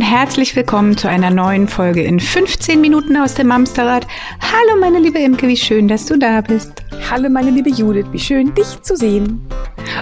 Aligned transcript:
Und 0.00 0.06
herzlich 0.06 0.56
willkommen 0.56 0.96
zu 0.96 1.10
einer 1.10 1.28
neuen 1.28 1.68
Folge 1.68 2.02
in 2.02 2.20
15 2.20 2.80
Minuten 2.80 3.18
aus 3.18 3.34
dem 3.34 3.52
Amsterrad. 3.52 4.06
Hallo 4.40 4.80
meine 4.80 4.98
liebe 4.98 5.18
Imke, 5.18 5.46
wie 5.46 5.58
schön, 5.58 5.88
dass 5.88 6.06
du 6.06 6.18
da 6.18 6.40
bist. 6.40 6.82
Hallo 7.10 7.28
meine 7.28 7.50
liebe 7.50 7.68
Judith, 7.68 8.06
wie 8.10 8.18
schön 8.18 8.54
dich 8.54 8.80
zu 8.80 8.96
sehen. 8.96 9.46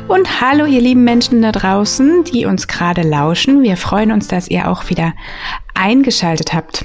Und 0.06 0.40
hallo 0.40 0.66
ihr 0.66 0.80
lieben 0.80 1.02
Menschen 1.02 1.42
da 1.42 1.50
draußen, 1.50 2.22
die 2.22 2.46
uns 2.46 2.68
gerade 2.68 3.02
lauschen. 3.02 3.64
Wir 3.64 3.76
freuen 3.76 4.12
uns, 4.12 4.28
dass 4.28 4.46
ihr 4.46 4.70
auch 4.70 4.88
wieder 4.88 5.14
eingeschaltet 5.74 6.52
habt. 6.52 6.84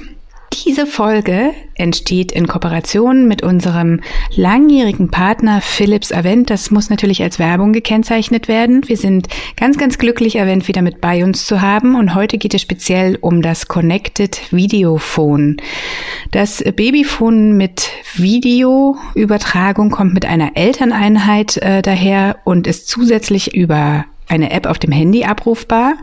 Diese 0.64 0.86
Folge 0.86 1.52
entsteht 1.74 2.32
in 2.32 2.46
Kooperation 2.46 3.28
mit 3.28 3.42
unserem 3.42 4.00
langjährigen 4.34 5.10
Partner 5.10 5.60
Philips 5.60 6.10
Avent. 6.10 6.48
Das 6.48 6.70
muss 6.70 6.88
natürlich 6.88 7.22
als 7.22 7.38
Werbung 7.38 7.74
gekennzeichnet 7.74 8.48
werden. 8.48 8.88
Wir 8.88 8.96
sind 8.96 9.28
ganz, 9.56 9.76
ganz 9.76 9.98
glücklich, 9.98 10.40
Avent 10.40 10.66
wieder 10.66 10.80
mit 10.80 11.02
bei 11.02 11.22
uns 11.22 11.44
zu 11.44 11.60
haben. 11.60 11.94
Und 11.96 12.14
heute 12.14 12.38
geht 12.38 12.54
es 12.54 12.62
speziell 12.62 13.18
um 13.20 13.42
das 13.42 13.68
Connected 13.68 14.40
Videophone. 14.52 15.58
Das 16.30 16.64
Babyphone 16.64 17.58
mit 17.58 17.90
Videoübertragung 18.14 19.90
kommt 19.90 20.14
mit 20.14 20.24
einer 20.24 20.56
Elterneinheit 20.56 21.58
äh, 21.58 21.82
daher 21.82 22.38
und 22.44 22.66
ist 22.66 22.88
zusätzlich 22.88 23.54
über 23.54 24.06
eine 24.28 24.50
App 24.50 24.66
auf 24.66 24.78
dem 24.78 24.92
Handy 24.92 25.24
abrufbar. 25.24 25.94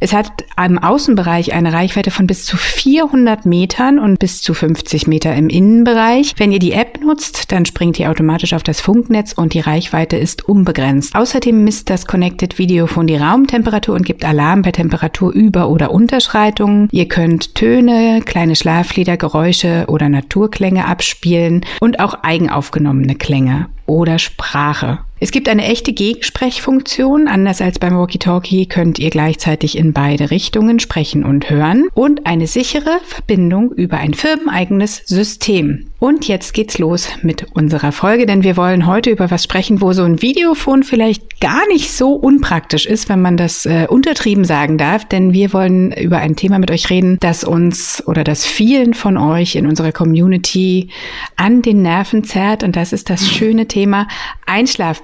Es 0.00 0.12
hat 0.12 0.30
im 0.64 0.78
Außenbereich 0.78 1.52
eine 1.52 1.72
Reichweite 1.72 2.10
von 2.10 2.26
bis 2.26 2.44
zu 2.44 2.56
400 2.56 3.46
Metern 3.46 3.98
und 3.98 4.18
bis 4.18 4.42
zu 4.42 4.54
50 4.54 5.06
Meter 5.06 5.34
im 5.34 5.48
Innenbereich. 5.48 6.34
Wenn 6.36 6.52
ihr 6.52 6.58
die 6.58 6.72
App 6.72 7.00
nutzt, 7.00 7.52
dann 7.52 7.66
springt 7.66 7.98
ihr 7.98 8.10
automatisch 8.10 8.54
auf 8.54 8.62
das 8.62 8.80
Funknetz 8.80 9.32
und 9.32 9.54
die 9.54 9.60
Reichweite 9.60 10.16
ist 10.16 10.48
unbegrenzt. 10.48 11.14
Außerdem 11.14 11.64
misst 11.64 11.90
das 11.90 12.06
Connected 12.06 12.58
Videophone 12.58 13.06
die 13.06 13.16
Raumtemperatur 13.16 13.94
und 13.94 14.04
gibt 14.04 14.24
Alarm 14.24 14.62
bei 14.62 14.70
Temperaturüber- 14.70 15.68
oder 15.68 15.90
Unterschreitungen. 15.90 16.88
Ihr 16.92 17.08
könnt 17.08 17.54
Töne, 17.54 18.20
kleine 18.24 18.56
Schlaflieder, 18.56 19.16
Geräusche 19.16 19.84
oder 19.88 20.08
Naturklänge 20.08 20.86
abspielen 20.86 21.64
und 21.80 22.00
auch 22.00 22.14
eigenaufgenommene 22.22 23.14
Klänge 23.16 23.68
oder 23.86 24.18
Sprache. 24.18 24.98
Es 25.20 25.32
gibt 25.32 25.48
eine 25.48 25.64
echte 25.64 25.92
Gegensprechfunktion. 25.92 27.26
Anders 27.26 27.60
als 27.60 27.80
beim 27.80 27.98
Walkie-Talkie 27.98 28.66
könnt 28.66 29.00
ihr 29.00 29.10
gleichzeitig 29.10 29.76
in 29.76 29.92
beide 29.92 30.30
Richtungen 30.30 30.78
sprechen 30.78 31.24
und 31.24 31.50
hören 31.50 31.88
und 31.94 32.24
eine 32.26 32.46
sichere 32.46 33.00
Verbindung 33.04 33.72
über 33.72 33.98
ein 33.98 34.14
firmeneigenes 34.14 35.02
System. 35.06 35.88
Und 35.98 36.28
jetzt 36.28 36.54
geht's 36.54 36.78
los 36.78 37.08
mit 37.22 37.46
unserer 37.54 37.90
Folge, 37.90 38.24
denn 38.24 38.44
wir 38.44 38.56
wollen 38.56 38.86
heute 38.86 39.10
über 39.10 39.32
was 39.32 39.42
sprechen, 39.42 39.80
wo 39.80 39.92
so 39.92 40.04
ein 40.04 40.22
Videophon 40.22 40.84
vielleicht 40.84 41.40
gar 41.40 41.66
nicht 41.66 41.90
so 41.90 42.12
unpraktisch 42.12 42.86
ist, 42.86 43.08
wenn 43.08 43.20
man 43.20 43.36
das 43.36 43.66
äh, 43.66 43.86
untertrieben 43.88 44.44
sagen 44.44 44.78
darf, 44.78 45.04
denn 45.04 45.32
wir 45.32 45.52
wollen 45.52 45.90
über 45.90 46.18
ein 46.18 46.36
Thema 46.36 46.60
mit 46.60 46.70
euch 46.70 46.88
reden, 46.90 47.16
das 47.18 47.42
uns 47.42 48.04
oder 48.06 48.22
das 48.22 48.46
vielen 48.46 48.94
von 48.94 49.16
euch 49.16 49.56
in 49.56 49.66
unserer 49.66 49.90
Community 49.90 50.90
an 51.34 51.62
den 51.62 51.82
Nerven 51.82 52.22
zerrt 52.22 52.62
und 52.62 52.76
das 52.76 52.92
ist 52.92 53.10
das 53.10 53.28
schöne 53.28 53.66
Thema 53.66 54.06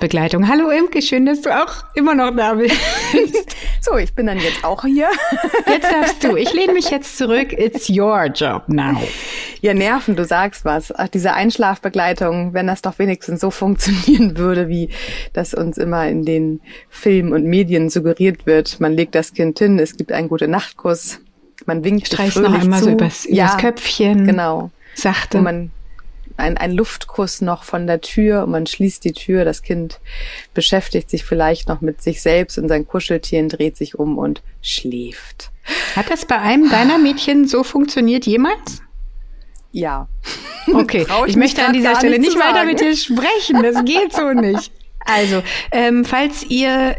Einschlafbegleitung. 0.04 0.48
Hallo 0.48 0.70
Imke, 0.70 1.00
schön, 1.00 1.24
dass 1.24 1.40
du 1.40 1.50
auch 1.50 1.84
immer 1.94 2.14
noch 2.14 2.34
da 2.36 2.54
bist. 2.54 2.76
so, 3.80 3.96
ich 3.96 4.14
bin 4.14 4.26
dann 4.26 4.38
jetzt 4.38 4.62
auch 4.62 4.84
hier. 4.84 5.08
Jetzt 5.66 5.90
darfst 5.90 6.22
du. 6.22 6.36
Ich 6.36 6.52
lehne 6.52 6.74
mich 6.74 6.90
jetzt 6.90 7.16
zurück. 7.16 7.52
It's 7.52 7.88
your 7.88 8.26
job 8.26 8.64
now. 8.66 9.00
Ja, 9.62 9.72
Nerven, 9.72 10.14
du 10.14 10.24
sagst 10.24 10.64
was. 10.64 10.92
Ach, 10.94 11.08
diese 11.08 11.32
Einschlafbegleitung, 11.32 12.52
wenn 12.52 12.66
das 12.66 12.82
doch 12.82 12.98
wenigstens 12.98 13.40
so 13.40 13.50
funktionieren 13.50 14.36
würde, 14.36 14.68
wie 14.68 14.90
das 15.32 15.54
uns 15.54 15.78
immer 15.78 16.06
in 16.06 16.24
den 16.24 16.60
Filmen 16.90 17.32
und 17.32 17.44
Medien 17.44 17.88
suggeriert 17.88 18.46
wird. 18.46 18.80
Man 18.80 18.92
legt 18.92 19.14
das 19.14 19.32
Kind 19.32 19.58
hin, 19.58 19.78
es 19.78 19.96
gibt 19.96 20.12
einen 20.12 20.28
gute 20.28 20.48
Nachtkuss, 20.48 21.20
man 21.66 21.82
winkt 21.82 22.08
Streichst 22.08 22.36
noch 22.36 22.52
einmal 22.52 22.80
zu. 22.80 22.86
so 22.86 22.90
übers, 22.90 23.24
übers 23.24 23.36
ja, 23.36 23.56
Köpfchen. 23.56 24.26
Genau. 24.26 24.70
Sachte. 24.94 25.38
Und 25.38 25.44
man 25.44 25.70
ein, 26.36 26.56
ein 26.56 26.72
Luftkuss 26.72 27.40
noch 27.40 27.64
von 27.64 27.86
der 27.86 28.00
Tür 28.00 28.44
und 28.44 28.50
man 28.50 28.66
schließt 28.66 29.04
die 29.04 29.12
Tür. 29.12 29.44
Das 29.44 29.62
Kind 29.62 30.00
beschäftigt 30.52 31.10
sich 31.10 31.24
vielleicht 31.24 31.68
noch 31.68 31.80
mit 31.80 32.02
sich 32.02 32.22
selbst 32.22 32.58
und 32.58 32.68
sein 32.68 32.86
Kuscheltier 32.86 33.46
dreht 33.48 33.76
sich 33.76 33.98
um 33.98 34.18
und 34.18 34.42
schläft. 34.62 35.50
Hat 35.96 36.10
das 36.10 36.24
bei 36.26 36.38
einem 36.38 36.70
deiner 36.70 36.98
Mädchen 36.98 37.46
so 37.46 37.62
funktioniert 37.62 38.26
jemals? 38.26 38.82
Ja. 39.72 40.08
Okay, 40.72 41.06
ich, 41.22 41.30
ich 41.30 41.36
möchte 41.36 41.64
an 41.64 41.72
dieser 41.72 41.96
Stelle 41.96 42.18
nicht, 42.18 42.34
nicht 42.34 42.38
weiter 42.38 42.64
mit 42.64 42.80
dir 42.80 42.96
sprechen. 42.96 43.62
Das 43.62 43.84
geht 43.84 44.12
so 44.12 44.32
nicht. 44.32 44.72
Also, 45.04 45.42
ähm, 45.70 46.04
falls 46.04 46.44
ihr 46.44 46.96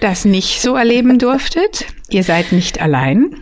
das 0.00 0.24
nicht 0.24 0.60
so 0.60 0.74
erleben 0.74 1.18
durftet, 1.18 1.86
ihr 2.08 2.24
seid 2.24 2.52
nicht 2.52 2.80
allein. 2.80 3.36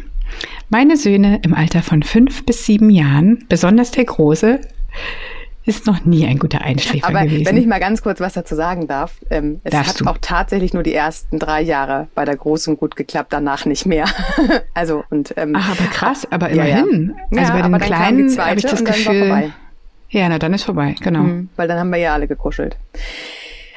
Meine 0.73 0.97
Söhne 0.97 1.39
im 1.45 1.53
Alter 1.53 1.83
von 1.83 2.03
fünf 2.03 2.47
bis 2.47 2.65
sieben 2.65 2.89
Jahren, 2.89 3.45
besonders 3.51 3.91
der 3.91 4.07
Große, 4.07 4.59
ist 5.67 5.87
noch 5.87 6.07
nie 6.07 6.27
ein 6.27 6.39
guter 6.39 6.63
Einschläfer 6.63 7.09
Aber 7.09 7.25
gewesen. 7.25 7.45
wenn 7.45 7.59
ich 7.59 7.67
mal 7.67 7.79
ganz 7.79 8.01
kurz 8.03 8.21
was 8.21 8.33
dazu 8.33 8.55
sagen 8.55 8.87
darf, 8.89 9.13
ähm, 9.29 9.61
es 9.65 9.73
Darfst 9.73 9.97
hat 9.97 10.01
du. 10.01 10.07
auch 10.07 10.17
tatsächlich 10.23 10.73
nur 10.73 10.83
die 10.83 10.95
ersten 10.95 11.39
drei 11.39 11.61
Jahre 11.61 12.09
bei 12.15 12.25
der 12.25 12.37
Großen 12.37 12.79
gut 12.79 12.97
geklappt, 12.97 13.35
danach 13.35 13.67
nicht 13.67 13.85
mehr. 13.85 14.07
also 14.75 15.05
und 15.11 15.35
ähm, 15.37 15.53
Ach, 15.55 15.79
aber 15.79 15.91
krass, 15.91 16.27
aber 16.31 16.51
Ja, 16.51 16.65
ja. 16.65 16.79
immerhin. 16.79 17.15
Ja, 17.33 17.41
Also 17.43 17.53
bei 17.53 17.63
aber 17.65 17.79
den 17.79 17.87
Kleinen 17.87 18.39
habe 18.39 18.57
ich 18.59 18.63
das 18.65 18.83
Gefühl. 18.83 19.53
Ja, 20.09 20.29
na 20.31 20.39
dann 20.39 20.55
ist 20.55 20.65
vorbei, 20.65 20.95
genau. 21.03 21.21
Mhm, 21.25 21.51
weil 21.57 21.69
dann 21.69 21.79
haben 21.79 21.91
wir 21.91 21.99
ja 21.99 22.15
alle 22.15 22.27
gekuschelt. 22.27 22.79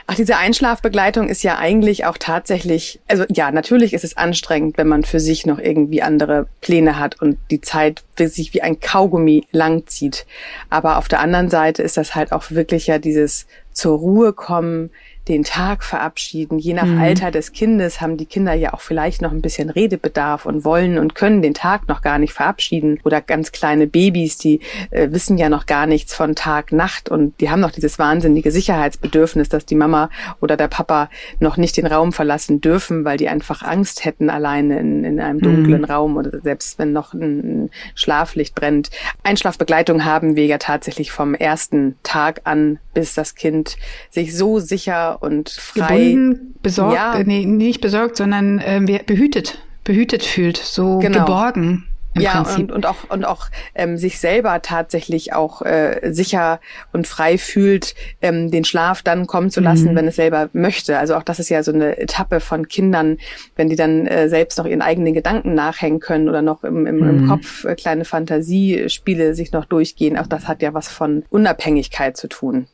Ach, 0.08 0.14
diese 0.14 0.38
Einschlafbegleitung 0.38 1.30
ist 1.30 1.42
ja 1.42 1.58
eigentlich 1.58 2.06
auch 2.06 2.18
tatsächlich, 2.20 3.00
also 3.08 3.26
ja, 3.30 3.52
natürlich 3.52 3.94
ist 3.94 4.04
es 4.04 4.16
anstrengend, 4.18 4.78
wenn 4.78 4.88
man 4.88 5.04
für 5.04 5.20
sich 5.20 5.48
noch 5.48 5.58
irgendwie 5.58 6.04
andere 6.04 6.48
Pläne 6.62 7.00
hat 7.00 7.20
und 7.20 7.40
die 7.50 7.60
Zeit 7.60 8.04
sich 8.16 8.54
wie 8.54 8.62
ein 8.62 8.80
Kaugummi 8.80 9.48
langzieht. 9.52 10.28
Aber 10.70 10.98
auf 10.98 11.08
der 11.08 11.22
anderen 11.22 11.50
Seite 11.50 11.82
ist 11.82 11.98
das 11.98 12.14
halt 12.14 12.34
auch 12.34 12.52
wirklich 12.52 12.86
ja 12.86 13.00
dieses 13.00 13.48
zur 13.72 13.98
Ruhe 13.98 14.32
kommen, 14.32 14.92
den 15.28 15.44
Tag 15.44 15.84
verabschieden. 15.84 16.59
Je 16.59 16.74
nach 16.74 17.00
Alter 17.00 17.31
des 17.31 17.52
Kindes 17.52 18.00
haben 18.00 18.18
die 18.18 18.25
Kinder 18.25 18.53
ja 18.53 18.74
auch 18.74 18.81
vielleicht 18.81 19.22
noch 19.22 19.31
ein 19.31 19.41
bisschen 19.41 19.69
Redebedarf 19.69 20.46
und 20.46 20.63
wollen 20.63 21.00
und 21.00 21.16
können 21.16 21.41
den 21.41 21.53
Tag 21.53 21.88
noch 21.88 22.02
gar 22.02 22.19
nicht 22.19 22.34
verabschieden. 22.34 23.00
Oder 23.03 23.22
ganz 23.22 23.52
kleine 23.52 23.88
Babys, 23.88 24.38
die 24.38 24.59
äh, 24.91 25.09
wissen 25.12 25.38
ja 25.38 25.50
noch 25.50 25.66
gar 25.66 25.88
nichts 25.88 26.13
von 26.13 26.36
Tag, 26.36 26.72
Nacht 26.72 27.09
und 27.09 27.40
die 27.41 27.50
haben 27.50 27.59
noch 27.59 27.72
dieses 27.72 27.97
wahnsinnige 27.97 28.52
Sicherheitsbedürfnis, 28.52 29.50
dass 29.50 29.66
die 29.66 29.75
Mama 29.75 30.09
oder 30.41 30.58
der 30.58 30.68
Papa 30.68 31.09
noch 31.40 31.57
nicht 31.57 31.78
den 31.78 31.88
Raum 31.88 32.13
verlassen 32.13 32.62
dürfen, 32.62 33.03
weil 33.03 33.18
die 33.18 33.30
einfach 33.30 33.63
Angst 33.63 34.06
hätten 34.06 34.30
alleine 34.30 34.80
in, 34.80 35.03
in 35.03 35.19
einem 35.19 35.40
dunklen 35.40 35.86
Raum 35.86 36.18
oder 36.18 36.40
selbst 36.42 36.78
wenn 36.78 36.94
noch 36.94 37.13
ein 37.13 37.72
Schlaflicht 37.96 38.53
brennt. 38.53 38.92
Einschlafbegleitung 39.24 40.06
haben 40.06 40.36
wir 40.36 40.46
ja 40.46 40.57
tatsächlich 40.57 41.12
vom 41.12 41.34
ersten 41.34 41.96
Tag 42.03 42.42
an, 42.44 42.80
bis 42.94 43.13
das 43.16 43.36
Kind 43.36 43.78
sich 44.09 44.36
so 44.36 44.59
sicher 44.59 45.15
und 45.20 45.50
frei 45.50 45.98
Gebunden, 45.98 46.56
besorgt, 46.62 46.96
Ja. 46.96 47.16
äh, 47.16 47.24
nee, 47.26 47.46
nicht 47.46 47.81
besorgt, 47.81 48.18
sondern 48.18 48.59
wer- 48.88 49.03
behütet, 49.03 49.59
behütet 49.84 50.24
fühlt, 50.24 50.58
so 50.58 51.00
Genau. 51.00 51.20
geborgen 51.20 51.86
im 52.16 52.22
ja, 52.22 52.44
Prinzip. 52.44 52.70
und, 52.70 52.72
und 52.72 52.86
auch, 52.86 52.96
und 53.09 53.25
auch 53.25 53.48
ähm, 53.75 53.98
sich 53.98 54.20
selber 54.20 54.62
tatsächlich 54.62 55.34
auch 55.34 55.62
äh, 55.64 56.00
sicher 56.14 56.62
und 56.94 57.08
frei 57.08 57.38
fühlt, 57.38 57.94
ähm, 58.22 58.50
den 58.50 58.64
Schlaf 58.64 59.02
dann 59.04 59.28
kommen 59.28 59.50
zu 59.52 59.59
lassen, 59.59 59.92
Mhm. 59.92 59.96
wenn 59.98 60.08
es 60.08 60.16
selber 60.16 60.50
möchte. 60.54 60.98
Also 60.98 61.16
auch 61.16 61.24
das 61.24 61.40
ist 61.40 61.50
ja 61.50 61.62
so 61.62 61.74
eine 61.74 61.98
Etappe 61.98 62.40
von 62.40 62.70
Kindern, 62.70 63.18
wenn 63.58 63.68
die 63.68 63.75
dann 63.75 64.08
äh, 64.08 64.30
selbst 64.30 64.57
noch 64.57 64.66
ihren 64.66 64.81
eigenen 64.81 65.13
Gedanken 65.13 65.56
nachhängen 65.56 66.00
können 66.00 66.30
oder 66.30 66.42
noch 66.42 66.63
im, 66.63 66.88
im, 66.88 66.95
Mhm. 67.00 67.10
im 67.10 67.28
Kopf 67.28 67.66
äh, 67.66 67.75
kleine 67.75 68.06
Fantasiespiele 68.06 69.36
sich 69.36 69.51
noch 69.51 69.66
durchgehen. 69.66 70.18
Auch 70.18 70.28
das 70.28 70.48
hat 70.48 70.62
ja 70.62 70.74
was 70.74 70.88
von 70.88 71.24
Unabhängigkeit 71.30 72.16
zu 72.16 72.28
tun. 72.30 72.68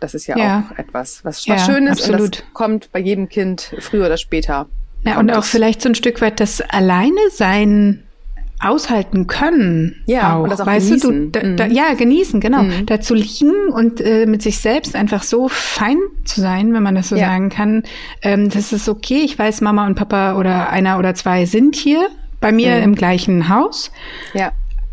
Das 0.00 0.14
ist 0.14 0.26
ja, 0.26 0.36
Ja. 0.38 0.64
auch 0.72 0.78
etwas, 0.78 1.24
was, 1.24 1.44
Ja, 1.46 1.54
was 1.54 1.66
schön 1.66 1.86
ist 1.86 2.00
und 2.08 2.14
absolut. 2.14 2.38
das 2.38 2.44
kommt 2.54 2.90
bei 2.92 2.98
jedem 3.00 3.28
Kind 3.28 3.74
früher 3.80 4.06
oder 4.06 4.16
später. 4.16 4.66
Ja, 5.04 5.18
und 5.18 5.30
auch 5.30 5.44
vielleicht 5.44 5.80
so 5.82 5.88
ein 5.90 5.94
Stück 5.94 6.20
weit 6.20 6.40
das 6.40 6.60
Alleine 6.60 7.18
sein 7.30 8.02
aushalten 8.62 9.26
können. 9.26 9.96
Ja, 10.06 10.36
auch. 10.36 10.42
und 10.42 10.50
das 10.50 10.60
auch 10.60 10.66
weißt 10.66 10.88
genießen. 10.88 11.32
Du, 11.32 11.40
du, 11.40 11.54
da, 11.56 11.64
da, 11.64 11.66
Mhm. 11.68 11.72
ja, 11.74 11.94
genießen, 11.94 12.40
genau. 12.40 12.62
Mhm. 12.64 12.84
Da 12.86 13.00
zu 13.00 13.14
liegen 13.14 13.52
und 13.72 14.00
äh, 14.02 14.26
mit 14.26 14.42
sich 14.42 14.58
selbst 14.58 14.94
einfach 14.94 15.22
so 15.22 15.48
fein 15.48 15.96
zu 16.24 16.42
sein, 16.42 16.74
wenn 16.74 16.82
man 16.82 16.94
das 16.94 17.08
so 17.08 17.16
Ja. 17.16 17.26
sagen 17.28 17.48
kann. 17.48 17.84
Ähm, 18.22 18.50
das 18.50 18.72
ist 18.74 18.88
okay. 18.88 19.22
Ich 19.24 19.38
weiß, 19.38 19.62
Mama 19.62 19.86
und 19.86 19.94
Papa 19.94 20.36
oder 20.36 20.68
einer 20.68 20.98
oder 20.98 21.14
zwei 21.14 21.46
sind 21.46 21.74
hier 21.74 22.08
bei 22.40 22.52
mir 22.52 22.76
Mhm. 22.76 22.82
im 22.82 22.94
gleichen 22.94 23.48
Haus. 23.48 23.90
Ja. 24.34 24.52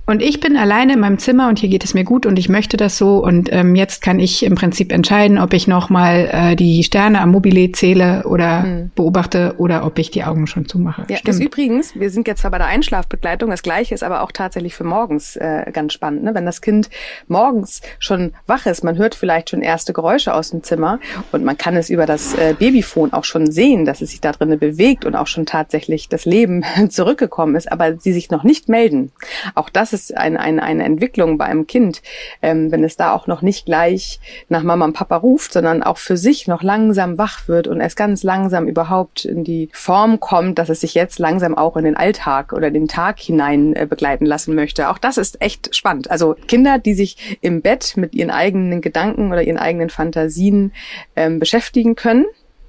Und 0.09 0.21
ich 0.21 0.39
bin 0.39 0.55
alleine 0.55 0.93
in 0.93 1.01
meinem 1.01 1.19
Zimmer 1.19 1.49
und 1.49 1.59
hier 1.59 1.67
geht 1.67 1.83
es 1.83 1.93
mir 1.93 2.05
gut 2.05 2.25
und 2.25 2.39
ich 2.39 2.47
möchte 2.47 2.77
das 2.77 2.97
so. 2.97 3.21
Und 3.21 3.49
ähm, 3.51 3.75
jetzt 3.75 4.01
kann 4.01 4.19
ich 4.19 4.43
im 4.43 4.55
Prinzip 4.55 4.93
entscheiden, 4.93 5.37
ob 5.37 5.51
ich 5.51 5.67
nochmal 5.67 6.29
äh, 6.31 6.55
die 6.55 6.81
Sterne 6.85 7.19
am 7.19 7.31
Mobile 7.31 7.73
zähle 7.73 8.23
oder 8.25 8.63
hm. 8.63 8.91
beobachte 8.95 9.55
oder 9.57 9.85
ob 9.85 9.99
ich 9.99 10.09
die 10.09 10.23
Augen 10.23 10.47
schon 10.47 10.65
zumache. 10.65 11.05
Ja, 11.09 11.17
Stimmt. 11.17 11.27
das 11.27 11.39
übrigens, 11.41 11.99
wir 11.99 12.09
sind 12.09 12.25
jetzt 12.25 12.39
zwar 12.39 12.51
bei 12.51 12.57
der 12.57 12.67
Einschlafbegleitung, 12.67 13.49
das 13.49 13.63
gleiche 13.63 13.93
ist 13.93 14.01
aber 14.01 14.21
auch 14.21 14.31
tatsächlich 14.31 14.75
für 14.75 14.85
morgens 14.85 15.35
äh, 15.35 15.69
ganz 15.73 15.91
spannend. 15.91 16.23
Ne? 16.23 16.33
Wenn 16.33 16.45
das 16.45 16.61
Kind 16.61 16.89
morgens 17.27 17.81
schon 17.99 18.31
wach 18.45 18.65
ist, 18.65 18.85
man 18.85 18.97
hört 18.97 19.13
vielleicht 19.13 19.49
schon 19.49 19.61
erste 19.61 19.91
Geräusche 19.91 20.33
aus 20.33 20.51
dem 20.51 20.63
Zimmer 20.63 21.01
und 21.33 21.43
man 21.43 21.57
kann 21.57 21.75
es 21.75 21.89
über 21.89 22.05
das 22.05 22.33
äh, 22.33 22.55
Babyphone 22.57 23.11
auch 23.11 23.25
schon 23.25 23.51
sehen, 23.51 23.83
dass 23.83 23.99
es 23.99 24.11
sich 24.11 24.21
da 24.21 24.31
drinnen 24.31 24.57
bewegt 24.57 25.03
und 25.03 25.15
auch 25.15 25.27
schon 25.27 25.45
tatsächlich 25.45 26.07
das 26.07 26.23
Leben 26.23 26.63
zurückgekommen 26.89 27.57
ist, 27.57 27.69
aber 27.69 27.97
sie 27.97 28.13
sich 28.13 28.31
noch 28.31 28.45
nicht 28.45 28.69
melden. 28.69 29.11
Auch 29.53 29.67
das 29.67 29.91
ist 29.91 29.96
ein, 30.11 30.37
ein, 30.37 30.59
eine 30.59 30.83
Entwicklung 30.83 31.37
bei 31.37 31.45
einem 31.45 31.67
Kind, 31.67 32.01
ähm, 32.41 32.71
wenn 32.71 32.83
es 32.83 32.97
da 32.97 33.13
auch 33.13 33.27
noch 33.27 33.41
nicht 33.41 33.65
gleich 33.65 34.19
nach 34.49 34.63
Mama 34.63 34.85
und 34.85 34.93
Papa 34.93 35.17
ruft, 35.17 35.53
sondern 35.53 35.83
auch 35.83 35.97
für 35.97 36.17
sich 36.17 36.47
noch 36.47 36.63
langsam 36.63 37.17
wach 37.17 37.47
wird 37.47 37.67
und 37.67 37.81
es 37.81 37.95
ganz 37.95 38.23
langsam 38.23 38.67
überhaupt 38.67 39.25
in 39.25 39.43
die 39.43 39.69
Form 39.73 40.19
kommt, 40.19 40.59
dass 40.59 40.69
es 40.69 40.81
sich 40.81 40.93
jetzt 40.93 41.19
langsam 41.19 41.57
auch 41.57 41.77
in 41.77 41.85
den 41.85 41.97
Alltag 41.97 42.53
oder 42.53 42.71
den 42.71 42.87
Tag 42.87 43.19
hinein 43.19 43.75
äh, 43.75 43.85
begleiten 43.85 44.25
lassen 44.25 44.55
möchte. 44.55 44.89
Auch 44.89 44.97
das 44.97 45.17
ist 45.17 45.41
echt 45.41 45.75
spannend. 45.75 46.09
Also 46.11 46.35
Kinder, 46.47 46.79
die 46.79 46.93
sich 46.93 47.37
im 47.41 47.61
Bett 47.61 47.95
mit 47.97 48.15
ihren 48.15 48.31
eigenen 48.31 48.81
Gedanken 48.81 49.31
oder 49.31 49.43
ihren 49.43 49.57
eigenen 49.57 49.89
Fantasien 49.89 50.73
ähm, 51.15 51.39
beschäftigen 51.39 51.95
können. 51.95 52.25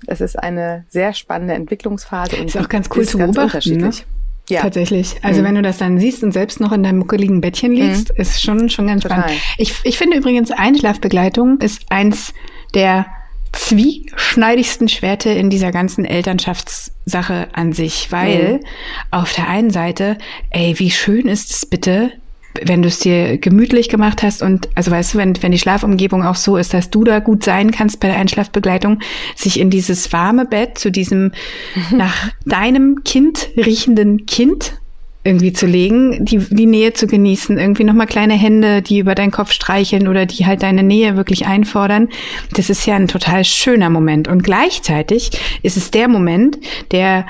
Es 0.07 0.21
ist 0.21 0.39
eine 0.39 0.85
sehr 0.89 1.13
spannende 1.13 1.55
Entwicklungsphase. 1.55 2.37
Und 2.37 2.47
ist 2.47 2.57
auch 2.57 2.69
ganz 2.69 2.89
cool 2.95 3.05
zu 3.05 3.19
beobachten. 3.19 3.79
Ne? 3.79 3.91
Ja. 4.49 4.63
Tatsächlich. 4.63 5.17
Also 5.23 5.41
mhm. 5.41 5.47
wenn 5.47 5.55
du 5.57 5.63
das 5.63 5.79
dann 5.79 5.99
siehst 5.99 6.23
und 6.23 6.33
selbst 6.33 6.59
noch 6.61 6.73
in 6.73 6.83
deinem 6.83 6.99
muckeligen 6.99 7.41
Bettchen 7.41 7.73
liegst, 7.73 8.11
mhm. 8.11 8.21
ist 8.21 8.43
schon, 8.43 8.71
schon 8.71 8.87
ganz 8.87 9.03
Total. 9.03 9.21
spannend. 9.21 9.41
Ich, 9.59 9.75
ich 9.85 9.99
finde 9.99 10.17
übrigens, 10.17 10.51
Einschlafbegleitung 10.51 11.61
ist 11.61 11.83
eins 11.91 12.33
der 12.75 13.07
zwieschneidigsten 13.53 14.89
Schwerte 14.89 15.31
in 15.31 15.51
dieser 15.51 15.73
ganzen 15.73 16.05
Elternschaftssache 16.05 17.49
an 17.53 17.73
sich, 17.73 18.11
weil 18.11 18.55
mhm. 18.55 18.61
auf 19.11 19.33
der 19.33 19.49
einen 19.49 19.71
Seite, 19.71 20.19
ey, 20.51 20.79
wie 20.79 20.91
schön 20.91 21.29
ist 21.29 21.51
es 21.51 21.67
bitte, 21.67 22.13
wenn 22.65 22.83
du 22.83 22.89
es 22.89 22.99
dir 22.99 23.39
gemütlich 23.39 23.89
gemacht 23.89 24.23
hast 24.23 24.43
und 24.43 24.69
also 24.75 24.91
weißt 24.91 25.15
du, 25.15 25.19
wenn, 25.19 25.43
wenn 25.43 25.53
die 25.53 25.59
Schlafumgebung 25.59 26.25
auch 26.25 26.35
so 26.35 26.57
ist, 26.57 26.75
dass 26.75 26.91
du 26.91 27.05
da 27.05 27.19
gut 27.21 27.45
sein 27.45 27.71
kannst 27.71 28.01
bei 28.01 28.09
der 28.09 28.19
Einschlafbegleitung, 28.19 29.01
sich 29.37 29.61
in 29.61 29.71
dieses 29.71 30.13
warme 30.13 30.45
Bett 30.45 30.79
zu 30.79 30.91
diesem 30.91 31.33
nach 31.91 32.31
deinem 32.45 33.05
Kind 33.05 33.49
riechenden 33.57 34.27
Kind 34.27 34.75
irgendwie 35.25 35.53
zu 35.53 35.67
legen, 35.67 36.25
die, 36.25 36.39
die 36.39 36.67
Nähe 36.67 36.95
zu 36.95 37.07
genießen, 37.07 37.59
irgendwie 37.59 37.85
nochmal 37.85 38.07
kleine 38.07 38.35
Hände, 38.35 38.81
die 38.83 38.99
über 38.99 39.15
deinen 39.15 39.31
Kopf 39.31 39.53
streicheln 39.53 40.09
oder 40.09 40.27
die 40.27 40.47
halt 40.47 40.63
deine 40.63 40.83
Nähe 40.83 41.17
wirklich 41.17 41.47
einfordern. 41.47 42.09
Das 42.55 42.71
ist 42.71 42.87
ja 42.87 42.97
ein 42.97 43.09
total 43.09 43.45
schöner 43.45 43.91
Moment. 43.91 44.27
Und 44.27 44.43
gleichzeitig 44.43 45.31
ist 45.63 45.77
es 45.77 45.91
der 45.91 46.09
Moment, 46.09 46.59
der 46.93 47.27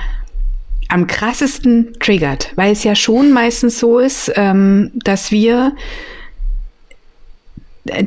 am 0.88 1.06
krassesten 1.06 1.92
triggert, 2.00 2.52
weil 2.56 2.72
es 2.72 2.84
ja 2.84 2.94
schon 2.94 3.30
meistens 3.32 3.78
so 3.78 3.98
ist, 3.98 4.32
ähm, 4.36 4.90
dass 4.94 5.30
wir 5.30 5.74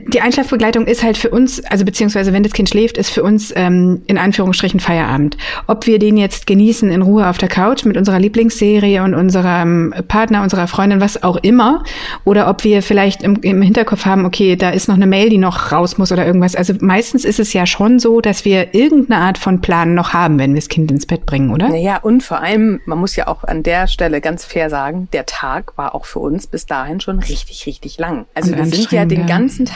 die 0.07 0.21
Einschlafbegleitung 0.21 0.85
ist 0.87 1.03
halt 1.03 1.17
für 1.17 1.29
uns, 1.29 1.63
also 1.65 1.85
beziehungsweise 1.85 2.33
wenn 2.33 2.43
das 2.43 2.53
Kind 2.53 2.69
schläft, 2.69 2.97
ist 2.97 3.09
für 3.09 3.23
uns 3.23 3.53
ähm, 3.55 4.01
in 4.07 4.17
Anführungsstrichen 4.17 4.79
Feierabend. 4.79 5.37
Ob 5.67 5.87
wir 5.87 5.99
den 5.99 6.17
jetzt 6.17 6.47
genießen 6.47 6.89
in 6.91 7.01
Ruhe 7.01 7.27
auf 7.27 7.37
der 7.37 7.49
Couch 7.49 7.85
mit 7.85 7.97
unserer 7.97 8.19
Lieblingsserie 8.19 9.03
und 9.03 9.13
unserem 9.13 9.93
Partner, 10.07 10.43
unserer 10.43 10.67
Freundin, 10.67 11.01
was 11.01 11.23
auch 11.23 11.37
immer, 11.37 11.83
oder 12.23 12.49
ob 12.49 12.63
wir 12.63 12.81
vielleicht 12.81 13.23
im, 13.23 13.35
im 13.41 13.61
Hinterkopf 13.61 14.05
haben, 14.05 14.25
okay, 14.25 14.55
da 14.55 14.69
ist 14.69 14.87
noch 14.87 14.95
eine 14.95 15.07
Mail, 15.07 15.29
die 15.29 15.37
noch 15.37 15.71
raus 15.71 15.97
muss 15.97 16.11
oder 16.11 16.25
irgendwas. 16.25 16.55
Also 16.55 16.73
meistens 16.79 17.25
ist 17.25 17.39
es 17.39 17.53
ja 17.53 17.65
schon 17.65 17.99
so, 17.99 18.21
dass 18.21 18.45
wir 18.45 18.73
irgendeine 18.73 19.21
Art 19.21 19.37
von 19.37 19.61
Plan 19.61 19.93
noch 19.93 20.13
haben, 20.13 20.39
wenn 20.39 20.53
wir 20.53 20.61
das 20.61 20.69
Kind 20.69 20.91
ins 20.91 21.05
Bett 21.05 21.25
bringen, 21.25 21.51
oder? 21.51 21.69
Naja, 21.69 21.97
und 22.01 22.23
vor 22.23 22.41
allem, 22.41 22.79
man 22.85 22.99
muss 22.99 23.15
ja 23.15 23.27
auch 23.27 23.43
an 23.43 23.63
der 23.63 23.87
Stelle 23.87 24.21
ganz 24.21 24.45
fair 24.45 24.69
sagen, 24.69 25.07
der 25.13 25.25
Tag 25.25 25.77
war 25.77 25.95
auch 25.95 26.05
für 26.05 26.19
uns 26.19 26.47
bis 26.47 26.65
dahin 26.65 26.99
schon 26.99 27.19
richtig, 27.19 27.65
richtig 27.65 27.97
lang. 27.97 28.25
Also 28.33 28.55
wir 28.55 28.65
sind 28.65 28.91
ja 28.91 29.05
den 29.05 29.25
ganzen 29.25 29.65
Tag 29.65 29.70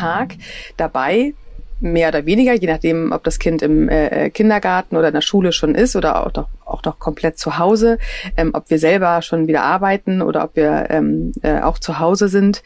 dabei, 0.77 1.33
mehr 1.79 2.09
oder 2.09 2.25
weniger, 2.25 2.53
je 2.53 2.67
nachdem, 2.67 3.11
ob 3.11 3.23
das 3.23 3.39
Kind 3.39 3.61
im 3.61 3.89
äh, 3.89 4.29
Kindergarten 4.29 4.95
oder 4.95 5.09
in 5.09 5.13
der 5.13 5.21
Schule 5.21 5.51
schon 5.51 5.75
ist 5.75 5.95
oder 5.95 6.25
auch 6.25 6.31
doch, 6.31 6.47
auch 6.65 6.81
doch 6.81 6.99
komplett 6.99 7.37
zu 7.37 7.57
Hause, 7.57 7.97
ähm, 8.37 8.51
ob 8.53 8.69
wir 8.69 8.79
selber 8.79 9.21
schon 9.21 9.47
wieder 9.47 9.63
arbeiten 9.63 10.21
oder 10.21 10.43
ob 10.43 10.55
wir 10.55 10.87
ähm, 10.89 11.33
äh, 11.41 11.59
auch 11.61 11.79
zu 11.79 11.99
Hause 11.99 12.29
sind. 12.29 12.63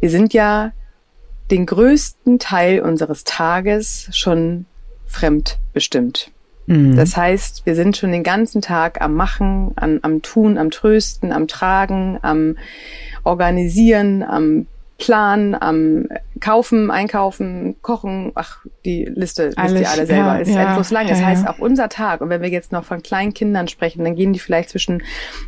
Wir 0.00 0.10
sind 0.10 0.32
ja 0.32 0.72
den 1.50 1.66
größten 1.66 2.38
Teil 2.38 2.80
unseres 2.80 3.24
Tages 3.24 4.08
schon 4.12 4.66
fremdbestimmt. 5.06 6.30
Mhm. 6.66 6.96
Das 6.96 7.16
heißt, 7.16 7.64
wir 7.66 7.74
sind 7.74 7.96
schon 7.96 8.12
den 8.12 8.24
ganzen 8.24 8.60
Tag 8.60 9.00
am 9.00 9.14
Machen, 9.14 9.72
am, 9.76 10.00
am 10.02 10.22
Tun, 10.22 10.58
am 10.58 10.70
Trösten, 10.70 11.32
am 11.32 11.46
Tragen, 11.46 12.18
am 12.22 12.56
Organisieren, 13.22 14.22
am 14.22 14.66
Plan, 14.98 15.54
am 15.54 16.08
Kaufen, 16.40 16.90
Einkaufen, 16.90 17.76
Kochen, 17.82 18.32
ach, 18.34 18.64
die 18.84 19.04
Liste 19.04 19.48
wisst 19.48 19.58
ihr 19.58 19.90
alle 19.90 20.06
selber, 20.06 20.34
ja, 20.34 20.38
ist 20.38 20.50
ja, 20.50 20.68
endlos 20.68 20.90
lang. 20.90 21.06
Das 21.06 21.20
ja, 21.20 21.26
heißt, 21.26 21.46
auch 21.46 21.58
unser 21.58 21.88
Tag, 21.88 22.22
und 22.22 22.30
wenn 22.30 22.40
wir 22.40 22.48
jetzt 22.48 22.72
noch 22.72 22.84
von 22.84 23.02
kleinen 23.02 23.34
Kindern 23.34 23.68
sprechen, 23.68 24.04
dann 24.04 24.16
gehen 24.16 24.32
die 24.32 24.38
vielleicht 24.38 24.70
zwischen 24.70 25.02